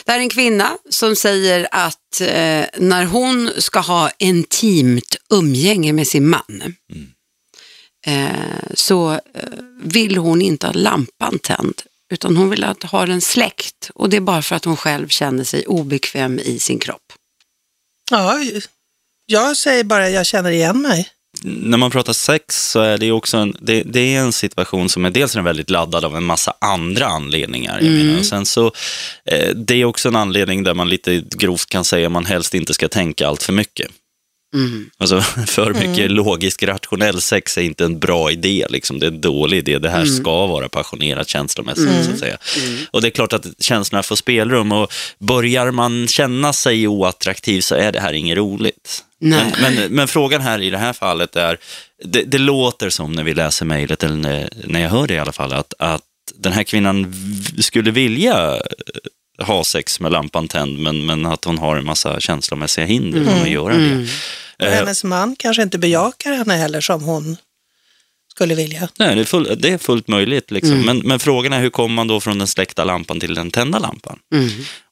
Det 0.06 0.12
här 0.12 0.20
är 0.20 0.24
en 0.24 0.30
kvinna 0.30 0.78
som 0.90 1.16
säger 1.16 1.68
att 1.72 2.22
eh, 2.22 2.66
när 2.78 3.06
hon 3.06 3.52
ska 3.58 3.80
ha 3.80 4.10
intimt 4.18 5.16
umgänge 5.30 5.94
med 5.94 6.08
sin 6.08 6.28
man 6.30 6.62
eh, 6.62 6.72
så 8.74 9.12
eh, 9.12 9.20
vill 9.82 10.18
hon 10.18 10.42
inte 10.42 10.68
ha 10.68 10.74
lampan 10.74 11.40
tänd 11.40 11.82
utan 12.10 12.38
hon 12.38 12.50
vill 12.50 12.64
att 12.64 12.84
ha 12.84 13.06
den 13.06 13.22
släckt 13.22 13.92
och 13.96 14.10
det 14.10 14.18
är 14.18 14.22
bara 14.22 14.42
för 14.42 14.56
att 14.56 14.66
hon 14.66 14.78
själv 14.78 15.08
känner 15.08 15.44
sig 15.44 15.66
obekväm 15.66 16.40
i 16.40 16.60
sin 16.60 16.80
kropp. 16.80 17.14
Ja, 18.12 18.40
jag 19.26 19.58
säger 19.58 19.84
bara 19.84 20.10
jag 20.10 20.26
känner 20.26 20.52
igen 20.52 20.82
mig. 20.82 21.10
När 21.44 21.78
man 21.78 21.92
pratar 21.92 22.14
sex 22.14 22.72
så 22.72 22.80
är 22.80 22.98
det 22.98 23.12
också 23.12 23.38
en, 23.38 23.58
det, 23.60 23.84
det 23.84 24.16
är 24.16 24.20
en 24.20 24.34
situation 24.34 24.90
som 24.90 25.06
är 25.06 25.10
dels 25.10 25.36
är 25.36 25.42
väldigt 25.42 25.70
laddad 25.70 26.06
av 26.06 26.18
en 26.18 26.24
massa 26.24 26.54
andra 26.62 27.06
anledningar. 27.06 27.80
Jag 27.82 27.92
menar. 27.92 28.20
Och 28.20 28.26
sen 28.26 28.46
så, 28.46 28.72
eh, 29.26 29.56
det 29.56 29.82
är 29.82 29.86
också 29.86 30.08
en 30.08 30.16
anledning 30.16 30.64
där 30.64 30.74
man 30.74 30.90
lite 30.90 31.24
grovt 31.38 31.70
kan 31.70 31.86
säga 31.86 32.06
att 32.08 32.12
man 32.12 32.26
helst 32.26 32.54
inte 32.54 32.74
ska 32.74 32.88
tänka 32.88 33.28
allt 33.28 33.44
för 33.44 33.54
mycket. 33.54 33.92
Alltså, 34.98 35.22
för 35.48 35.74
mycket 35.74 36.12
logisk, 36.12 36.64
rationell 36.64 37.22
sex 37.22 37.58
är 37.58 37.62
inte 37.62 37.86
en 37.86 38.00
bra 38.00 38.32
idé. 38.32 38.66
Liksom. 38.70 39.00
Det 39.00 39.06
är 39.06 39.12
en 39.12 39.22
dålig 39.22 39.58
idé. 39.58 39.80
Det 39.80 39.90
här 39.90 40.06
ska 40.06 40.48
vara 40.48 40.70
passionerat 40.70 41.30
känslomässigt. 41.30 42.06
Så 42.06 42.12
att 42.12 42.20
säga. 42.20 42.38
Och 42.92 43.02
det 43.02 43.08
är 43.08 43.12
klart 43.12 43.34
att 43.34 43.46
känslorna 43.60 44.04
får 44.04 44.16
spelrum. 44.16 44.72
Och 44.72 44.94
börjar 45.20 45.72
man 45.72 46.08
känna 46.08 46.54
sig 46.54 46.88
oattraktiv 46.88 47.62
så 47.62 47.76
är 47.76 47.92
det 47.92 48.00
här 48.00 48.14
inget 48.14 48.38
roligt. 48.38 49.04
Nej. 49.20 49.54
Men, 49.62 49.76
men, 49.76 49.92
men 49.92 50.08
frågan 50.08 50.42
här 50.42 50.62
i 50.62 50.70
det 50.70 50.78
här 50.78 50.94
fallet 50.94 51.36
är, 51.36 51.58
det, 52.04 52.22
det 52.22 52.38
låter 52.38 52.90
som 52.90 53.12
när 53.12 53.24
vi 53.24 53.34
läser 53.34 53.66
mejlet, 53.66 54.04
eller 54.04 54.16
när, 54.16 54.50
när 54.64 54.80
jag 54.80 54.90
hör 54.90 55.08
det 55.08 55.14
i 55.14 55.20
alla 55.20 55.32
fall, 55.32 55.54
att, 55.54 55.74
att 55.80 56.02
den 56.36 56.54
här 56.54 56.64
kvinnan 56.64 57.14
skulle 57.60 57.92
vilja 57.92 58.56
eh, 58.56 59.46
ha 59.46 59.64
sex 59.64 60.00
med 60.00 60.12
lampan 60.12 60.48
tänd, 60.48 60.80
men, 60.80 61.06
men 61.06 61.26
att 61.26 61.46
hon 61.46 61.58
har 61.58 61.78
en 61.78 61.86
massa 61.86 62.20
känslomässiga 62.20 62.86
hinder 62.86 63.26
för 63.26 63.42
att 63.42 63.50
göra 63.50 63.78
det. 63.78 64.08
Och 64.60 64.66
Eh, 64.66 64.74
hennes 64.74 65.04
man 65.04 65.36
kanske 65.40 65.64
inte 65.64 65.78
bejakar 65.78 66.32
henne 66.34 66.54
heller 66.54 66.82
som 66.82 67.04
hon 67.04 67.38
skulle 68.36 68.56
vilja. 68.56 68.90
Nej, 69.00 69.16
det 69.16 69.22
är, 69.22 69.26
full, 69.26 69.56
det 69.58 69.70
är 69.70 69.78
fullt 69.78 70.08
möjligt. 70.08 70.52
Liksom. 70.52 70.82
Men, 70.82 70.98
men 70.98 71.20
frågan 71.20 71.54
är 71.54 71.62
hur 71.62 71.70
kommer 71.70 71.96
man 71.96 72.08
då 72.08 72.20
från 72.20 72.38
den 72.38 72.48
släckta 72.48 72.84
lampan 72.84 73.20
till 73.20 73.34
den 73.34 73.52
tända 73.52 73.80
lampan? 73.80 74.20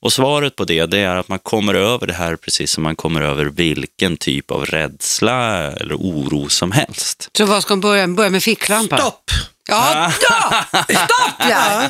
Och 0.02 0.14
svaret 0.14 0.56
på 0.56 0.66
det, 0.66 0.86
det 0.86 1.00
är 1.00 1.16
att 1.16 1.28
man 1.28 1.40
kommer 1.40 1.74
över 1.74 2.08
det 2.08 2.14
här 2.14 2.36
precis 2.36 2.72
som 2.72 2.84
man 2.84 2.96
kommer 2.96 3.22
över 3.22 3.46
vilken 3.46 4.18
typ 4.18 4.52
av 4.52 4.66
rädsla 4.66 5.72
eller 5.72 5.96
oro 5.96 6.50
som 6.50 6.72
helst. 6.72 7.30
Så 7.38 7.46
vad 7.46 7.62
ska 7.62 7.74
hon 7.74 7.82
börja, 7.82 8.08
börja 8.08 8.30
med 8.30 8.44
ficklampa? 8.44 8.98
Stopp! 8.98 9.32
Ja, 9.70 10.12
stopp! 10.16 10.84
Stopp 10.84 11.50
ja! 11.50 11.90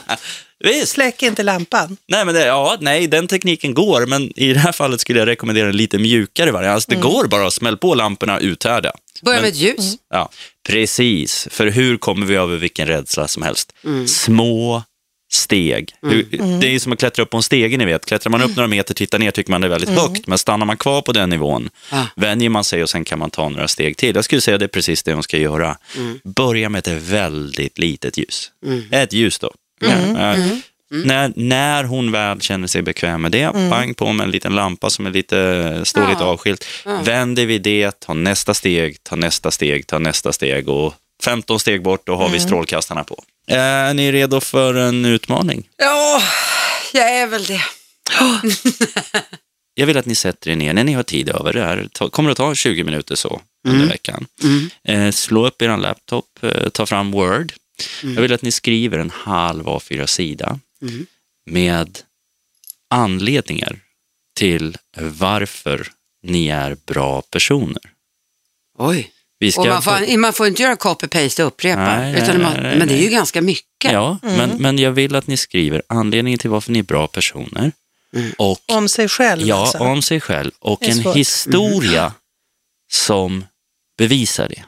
Visst. 0.64 0.88
Släck 0.92 1.24
inte 1.24 1.44
lampan. 1.44 1.98
Nej, 2.08 2.26
men 2.26 2.36
det, 2.36 2.46
ja, 2.46 2.78
nej, 2.80 3.08
den 3.08 3.28
tekniken 3.28 3.74
går, 3.74 4.06
men 4.06 4.40
i 4.40 4.54
det 4.54 4.60
här 4.60 4.72
fallet 4.72 5.02
skulle 5.02 5.20
jag 5.20 5.28
rekommendera 5.28 5.68
en 5.70 5.78
lite 5.78 5.98
mjukare 5.98 6.52
variant. 6.52 6.74
Alltså, 6.76 6.92
det 6.92 6.98
går 6.98 7.28
bara 7.28 7.48
att 7.48 7.54
smälla 7.54 7.78
på 7.78 7.96
lamporna 7.96 8.40
uthärda. 8.40 8.92
Börja 9.22 9.36
Men- 9.36 9.42
med 9.44 9.50
ett 9.52 9.58
ljus. 9.58 9.96
Ja, 10.10 10.30
precis. 10.68 11.48
För 11.52 11.68
hur 11.68 11.98
kommer 11.98 12.26
vi 12.26 12.36
över 12.36 12.58
vilken 12.58 12.88
rädsla 12.88 13.28
som 13.28 13.44
helst? 13.44 13.74
Små 14.08 14.84
steg. 15.34 15.90
Hur, 16.02 16.28
Det 16.62 16.76
är 16.76 16.80
som 16.80 16.92
att 16.94 17.00
klättra 17.00 17.24
upp 17.24 17.30
på 17.30 17.38
en 17.38 17.44
stege, 17.44 17.78
ni 17.78 17.86
vet. 17.86 18.06
Klättrar 18.06 18.30
man 18.32 18.42
upp 18.42 18.56
några 18.56 18.68
meter, 18.68 18.94
tittar 18.94 19.20
ner, 19.20 19.32
tycker 19.32 19.52
man 19.52 19.62
det 19.62 19.68
är 19.68 19.70
väldigt 19.70 19.90
högt. 19.90 20.28
Men 20.28 20.38
stannar 20.38 20.66
man 20.66 20.78
kvar 20.78 21.02
på 21.02 21.12
den 21.12 21.30
nivån, 21.30 21.70
Ja. 21.92 22.08
vänjer 22.16 22.50
man 22.50 22.64
sig 22.64 22.84
och 22.84 22.90
sen 22.90 23.04
kan 23.06 23.20
man 23.20 23.30
ta 23.30 23.50
några 23.50 23.68
steg 23.68 23.98
till. 23.98 24.16
Jag 24.16 24.26
skulle 24.26 24.42
säga 24.42 24.58
det 24.58 24.66
är 24.66 24.68
precis 24.68 25.04
det 25.04 25.14
man 25.14 25.24
ska 25.24 25.38
göra. 25.38 25.78
Börja 26.24 26.70
med 26.70 26.80
ett 26.88 27.02
väldigt 27.04 27.78
litet 27.78 28.18
ljus. 28.18 28.52
Ett 28.92 29.14
ljus 29.14 29.40
då. 29.40 29.52
Ja, 29.82 29.88
eh, 30.34 30.46
När, 30.90 31.34
när 31.36 31.84
hon 31.84 32.12
väl 32.12 32.42
känner 32.42 32.68
sig 32.68 32.82
bekväm 32.82 33.22
med 33.22 33.32
det, 33.32 33.52
pang 33.70 33.94
på 33.94 34.14
med 34.14 34.24
en 34.24 34.32
liten 34.32 34.56
lampa 34.56 34.90
som 34.90 35.06
är 35.06 35.12
lite, 35.12 35.82
står 35.86 36.02
lite 36.08 36.24
Ja. 36.24 36.26
avskilt. 36.26 36.66
Vänder 37.04 37.46
vi 37.46 37.58
det, 37.58 38.00
ta 38.00 38.14
nästa 38.14 38.54
steg, 38.54 39.04
ta 39.04 39.16
nästa 39.16 39.52
steg, 39.52 39.88
ta 39.88 40.00
nästa 40.00 40.34
steg 40.34 40.70
och 40.70 40.94
15 41.24 41.60
steg 41.60 41.84
bort, 41.84 42.02
då 42.08 42.16
har 42.16 42.30
vi 42.30 42.40
strålkastarna 42.40 43.04
på. 43.04 43.24
Är 43.48 43.94
ni 43.94 44.12
redo 44.12 44.40
för 44.40 44.74
en 44.74 45.06
utmaning? 45.06 45.68
Ja, 45.78 46.22
jag 46.94 47.10
är 47.18 47.28
väl 47.28 47.44
det. 47.46 47.62
Jag 49.76 49.86
vill 49.88 49.98
att 49.98 50.06
ni 50.06 50.16
sätter 50.16 50.52
er 50.52 50.56
ner 50.56 50.74
när 50.74 50.84
ni 50.84 50.94
har 50.94 51.04
tid 51.04 51.30
över 51.30 51.54
det 51.54 51.64
här. 51.64 52.10
Kommer 52.10 52.32
att 52.32 52.38
ta 52.38 52.56
20 52.56 52.84
minuter 52.84 53.16
så 53.16 53.42
under 53.68 53.86
veckan. 53.88 54.26
Eh, 54.88 55.12
slå 55.12 55.48
upp 55.48 55.62
er 55.62 55.78
laptop, 55.78 56.26
eh, 56.42 56.70
ta 56.70 56.86
fram 56.86 57.12
Word. 57.12 57.54
Jag 58.02 58.22
vill 58.22 58.34
att 58.34 58.42
ni 58.42 58.52
skriver 58.52 59.00
en 59.00 59.10
halv 59.10 59.66
A4-sida 59.66 60.60
med 61.46 62.00
anledningar 62.90 63.80
till 64.36 64.78
varför 64.98 65.88
ni 66.24 66.48
är 66.48 66.78
bra 66.86 67.22
personer. 67.22 67.82
Oj. 68.78 69.12
Vi 69.40 69.52
ska 69.52 69.62
Och 69.62 69.68
man, 69.68 69.82
får, 69.82 70.18
man 70.18 70.34
får 70.34 70.48
inte 70.48 70.62
göra 70.62 70.76
copy-paste 70.76 71.42
och 71.42 71.48
upprepa. 71.48 71.98
Nej, 71.98 72.14
utan 72.14 72.28
nej, 72.28 72.38
man, 72.38 72.54
nej, 72.54 72.78
men 72.78 72.88
det 72.88 72.94
är 72.94 72.98
nej. 72.98 73.04
ju 73.04 73.10
ganska 73.10 73.42
mycket. 73.42 73.92
Ja, 73.92 74.18
men, 74.22 74.50
men 74.50 74.78
jag 74.78 74.92
vill 74.92 75.16
att 75.16 75.28
ni 75.28 75.38
skriver 75.38 75.82
anledningen 75.88 76.40
till 76.40 76.50
varför 76.50 76.72
ni 76.72 76.80
är 76.80 76.84
bra 76.84 77.08
personer 77.08 77.72
och 78.38 78.60
Om 78.66 78.90
sig 78.90 79.10
själv 79.10 79.48
Ja, 79.48 79.62
alltså. 79.62 79.78
om 79.78 80.02
sig 80.02 80.22
själv 80.22 80.52
och 80.60 80.84
en 80.84 81.14
historia 81.14 82.14
som 82.92 83.46
bevisar 83.98 84.50
det. 84.50 84.64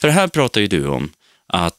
För 0.00 0.08
här 0.08 0.28
pratar 0.28 0.60
ju 0.60 0.66
du 0.66 0.86
om 0.86 1.12
att 1.46 1.76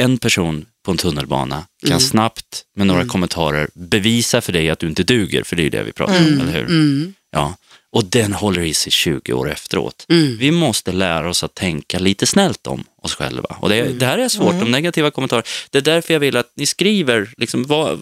en 0.00 0.18
person 0.18 0.66
på 0.84 0.90
en 0.90 0.96
tunnelbana 0.96 1.66
kan 1.86 2.00
snabbt 2.00 2.64
med 2.76 2.86
några 2.86 3.04
kommentarer 3.04 3.68
bevisa 3.74 4.40
för 4.40 4.52
dig 4.52 4.70
att 4.70 4.78
du 4.78 4.88
inte 4.88 5.02
duger, 5.02 5.42
för 5.42 5.56
det 5.56 5.62
är 5.62 5.64
ju 5.64 5.70
det 5.70 5.82
vi 5.82 5.92
pratar 5.92 6.18
om, 6.18 6.40
eller 6.40 6.52
hur? 6.52 6.64
Mm. 6.64 7.14
Ja. 7.32 7.56
Och 7.92 8.04
den 8.04 8.32
håller 8.32 8.62
i 8.62 8.74
sig 8.74 8.92
20 8.92 9.32
år 9.32 9.50
efteråt. 9.50 10.06
Mm. 10.08 10.36
Vi 10.38 10.50
måste 10.50 10.92
lära 10.92 11.30
oss 11.30 11.44
att 11.44 11.54
tänka 11.54 11.98
lite 11.98 12.26
snällt 12.26 12.66
om 12.66 12.84
oss 13.02 13.14
själva. 13.14 13.56
Och 13.60 13.68
det, 13.68 13.80
Mm. 13.80 13.98
det 13.98 14.06
här 14.06 14.18
är 14.18 14.28
svårt, 14.28 14.60
de 14.60 14.70
negativa 14.70 15.10
kommentarer. 15.10 15.44
Det 15.70 15.78
är 15.78 15.82
därför 15.82 16.14
jag 16.14 16.20
vill 16.20 16.36
att 16.36 16.52
ni 16.56 16.66
skriver, 16.66 17.30
liksom, 17.36 17.64
vad, 17.64 18.00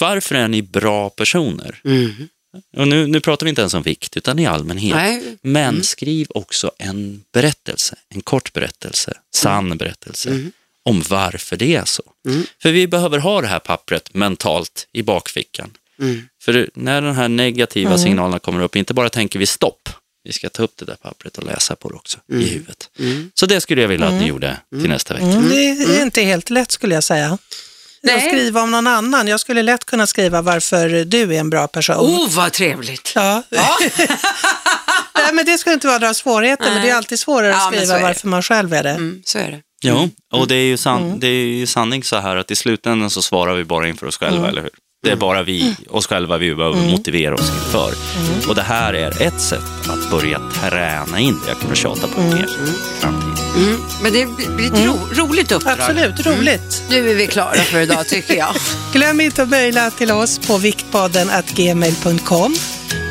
varför 0.00 0.34
är 0.34 0.48
ni 0.48 0.62
bra 0.62 1.10
personer? 1.10 1.80
Mm. 1.84 2.28
Och 2.76 2.88
nu, 2.88 3.06
nu 3.06 3.20
pratar 3.20 3.46
vi 3.46 3.50
inte 3.50 3.62
ens 3.62 3.74
om 3.74 3.82
vikt, 3.82 4.16
utan 4.16 4.38
i 4.38 4.46
allmänhet. 4.46 4.94
Nej. 4.94 5.14
Mm. 5.18 5.36
Men 5.42 5.82
skriv 5.82 6.26
också 6.30 6.70
en 6.78 7.24
berättelse, 7.32 7.96
en 8.08 8.20
kort 8.20 8.52
berättelse, 8.52 9.12
sann 9.34 9.78
Mm. 10.26 10.52
Om 10.84 11.02
varför 11.08 11.56
det 11.56 11.74
är 11.76 11.84
så. 11.84 12.02
För 12.62 12.70
vi 12.72 12.86
behöver 12.88 13.18
ha 13.18 13.40
det 13.40 13.46
här 13.46 13.58
pappret 13.58 14.14
mentalt 14.14 14.86
i 14.92 15.02
bakfickan. 15.02 15.70
Mm. 16.00 16.22
För 16.42 16.70
när 16.74 17.02
de 17.02 17.16
här 17.16 17.28
negativa 17.28 17.98
signalerna 17.98 18.38
kommer 18.38 18.60
upp, 18.62 18.76
inte 18.76 18.94
bara 18.94 19.08
tänker 19.10 19.38
vi 19.38 19.46
stopp, 19.46 19.88
vi 20.24 20.32
ska 20.32 20.48
ta 20.48 20.62
upp 20.62 20.76
det 20.76 20.84
där 20.84 20.94
pappret 21.02 21.38
och 21.38 21.44
läsa 21.44 21.76
på 21.76 21.88
det 21.88 21.94
också 21.94 22.18
Mm. 22.30 22.42
i 22.42 22.48
huvudet. 22.48 22.88
Så 23.34 23.46
det 23.46 23.60
skulle 23.60 23.80
jag 23.82 23.88
vilja 23.88 24.06
att 24.06 24.12
ni 24.14 24.26
gjorde 24.26 24.56
till 24.80 24.88
nästa 24.90 25.14
vecka. 25.14 25.26
Mm, 25.26 25.48
det 25.48 25.66
är 25.98 26.02
inte 26.02 26.22
helt 26.22 26.50
lätt 26.50 26.70
skulle 26.72 26.94
jag 26.94 27.04
säga. 27.04 27.26
Att 27.32 27.40
Nej. 28.02 28.28
skriva 28.28 28.62
om 28.62 28.70
någon 28.70 28.86
annan. 28.86 29.28
Jag 29.28 29.40
skulle 29.40 29.62
lätt 29.62 29.84
kunna 29.84 30.06
skriva 30.06 30.42
varför 30.42 31.04
du 31.04 31.34
är 31.34 31.40
en 31.40 31.50
bra 31.50 31.68
person. 31.68 31.96
Oh, 31.96 32.30
vad 32.30 32.52
trevligt. 32.52 33.12
Ja. 33.14 33.42
Nej, 35.14 35.32
men 35.32 35.46
det 35.46 35.58
skulle 35.58 35.74
inte 35.74 35.86
vara 35.86 35.98
några 35.98 36.14
svårigheter, 36.14 36.64
men 36.74 36.82
det 36.82 36.90
är 36.90 36.94
alltid 36.94 37.18
svårare 37.18 37.48
Ja, 37.52 37.68
att 37.68 37.74
skriva 37.76 37.98
varför 38.00 38.28
man 38.28 38.42
själv 38.42 38.74
är 38.74 38.82
det. 38.82 38.90
Mm, 38.90 39.22
så 39.24 39.38
är 39.38 39.50
det. 39.50 39.60
Jo, 39.84 40.10
och 40.32 40.48
det 40.48 40.54
är, 40.54 40.64
ju 40.64 40.76
san- 40.76 41.20
det 41.20 41.26
är 41.26 41.46
ju 41.46 41.66
sanning 41.66 42.04
så 42.04 42.16
här 42.16 42.36
att 42.36 42.50
i 42.50 42.56
slutändan 42.56 43.10
så 43.10 43.22
svarar 43.22 43.54
vi 43.54 43.64
bara 43.64 43.88
inför 43.88 44.06
oss 44.06 44.16
själva, 44.18 44.48
eller 44.48 44.62
hur? 44.62 44.70
Det 45.04 45.10
är 45.10 45.16
bara 45.16 45.42
vi, 45.42 45.74
oss 45.90 46.06
själva 46.06 46.38
vi 46.38 46.54
behöver 46.54 46.90
motivera 46.90 47.34
oss 47.34 47.50
inför. 47.50 47.94
Och 48.48 48.54
det 48.54 48.62
här 48.62 48.94
är 48.94 49.22
ett 49.22 49.40
sätt 49.40 49.88
att 49.88 50.10
börja 50.10 50.40
träna 50.54 51.18
in 51.20 51.40
det. 51.44 51.48
Jag 51.50 51.58
kommer 51.58 51.72
att 51.72 51.78
tjata 51.78 52.06
på 52.08 52.20
det 52.20 52.26
mer 52.26 52.44
i 52.44 53.00
framtiden. 53.00 53.34
Mm. 53.56 53.80
Men 54.02 54.12
det 54.12 54.26
blir 54.56 54.66
ett 54.66 54.86
ro, 54.86 55.24
roligt 55.26 55.52
uppdrag. 55.52 55.72
Absolut, 55.80 56.26
roligt. 56.26 56.82
Nu 56.90 57.10
är 57.10 57.14
vi 57.14 57.26
klara 57.26 57.54
för 57.54 57.80
idag 57.80 58.08
tycker 58.08 58.34
jag. 58.34 58.54
Glöm 58.92 59.20
inte 59.20 59.42
att 59.42 59.48
mejla 59.48 59.90
till 59.90 60.10
oss 60.10 60.38
på 60.38 60.58
viktpodden 60.58 61.30
gmail.com 61.54 62.54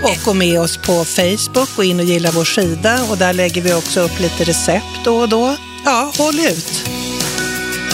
och 0.04 0.18
gå 0.26 0.34
med 0.34 0.60
oss 0.62 0.78
på 0.78 1.06
Facebook 1.06 1.70
och 1.78 1.86
in 1.86 2.00
och 2.00 2.06
gilla 2.06 2.32
vår 2.32 2.46
sida 2.46 3.04
och 3.10 3.18
där 3.18 3.34
lägger 3.34 3.62
vi 3.62 3.74
också 3.74 4.02
upp 4.02 4.20
lite 4.20 4.44
recept 4.44 5.06
då 5.06 5.18
och 5.18 5.30
då. 5.30 5.56
Ja, 5.86 6.12
håll 6.18 6.40
ut 6.40 6.84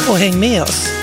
och 0.09 0.17
häng 0.17 0.39
med 0.39 0.63
oss. 0.63 0.98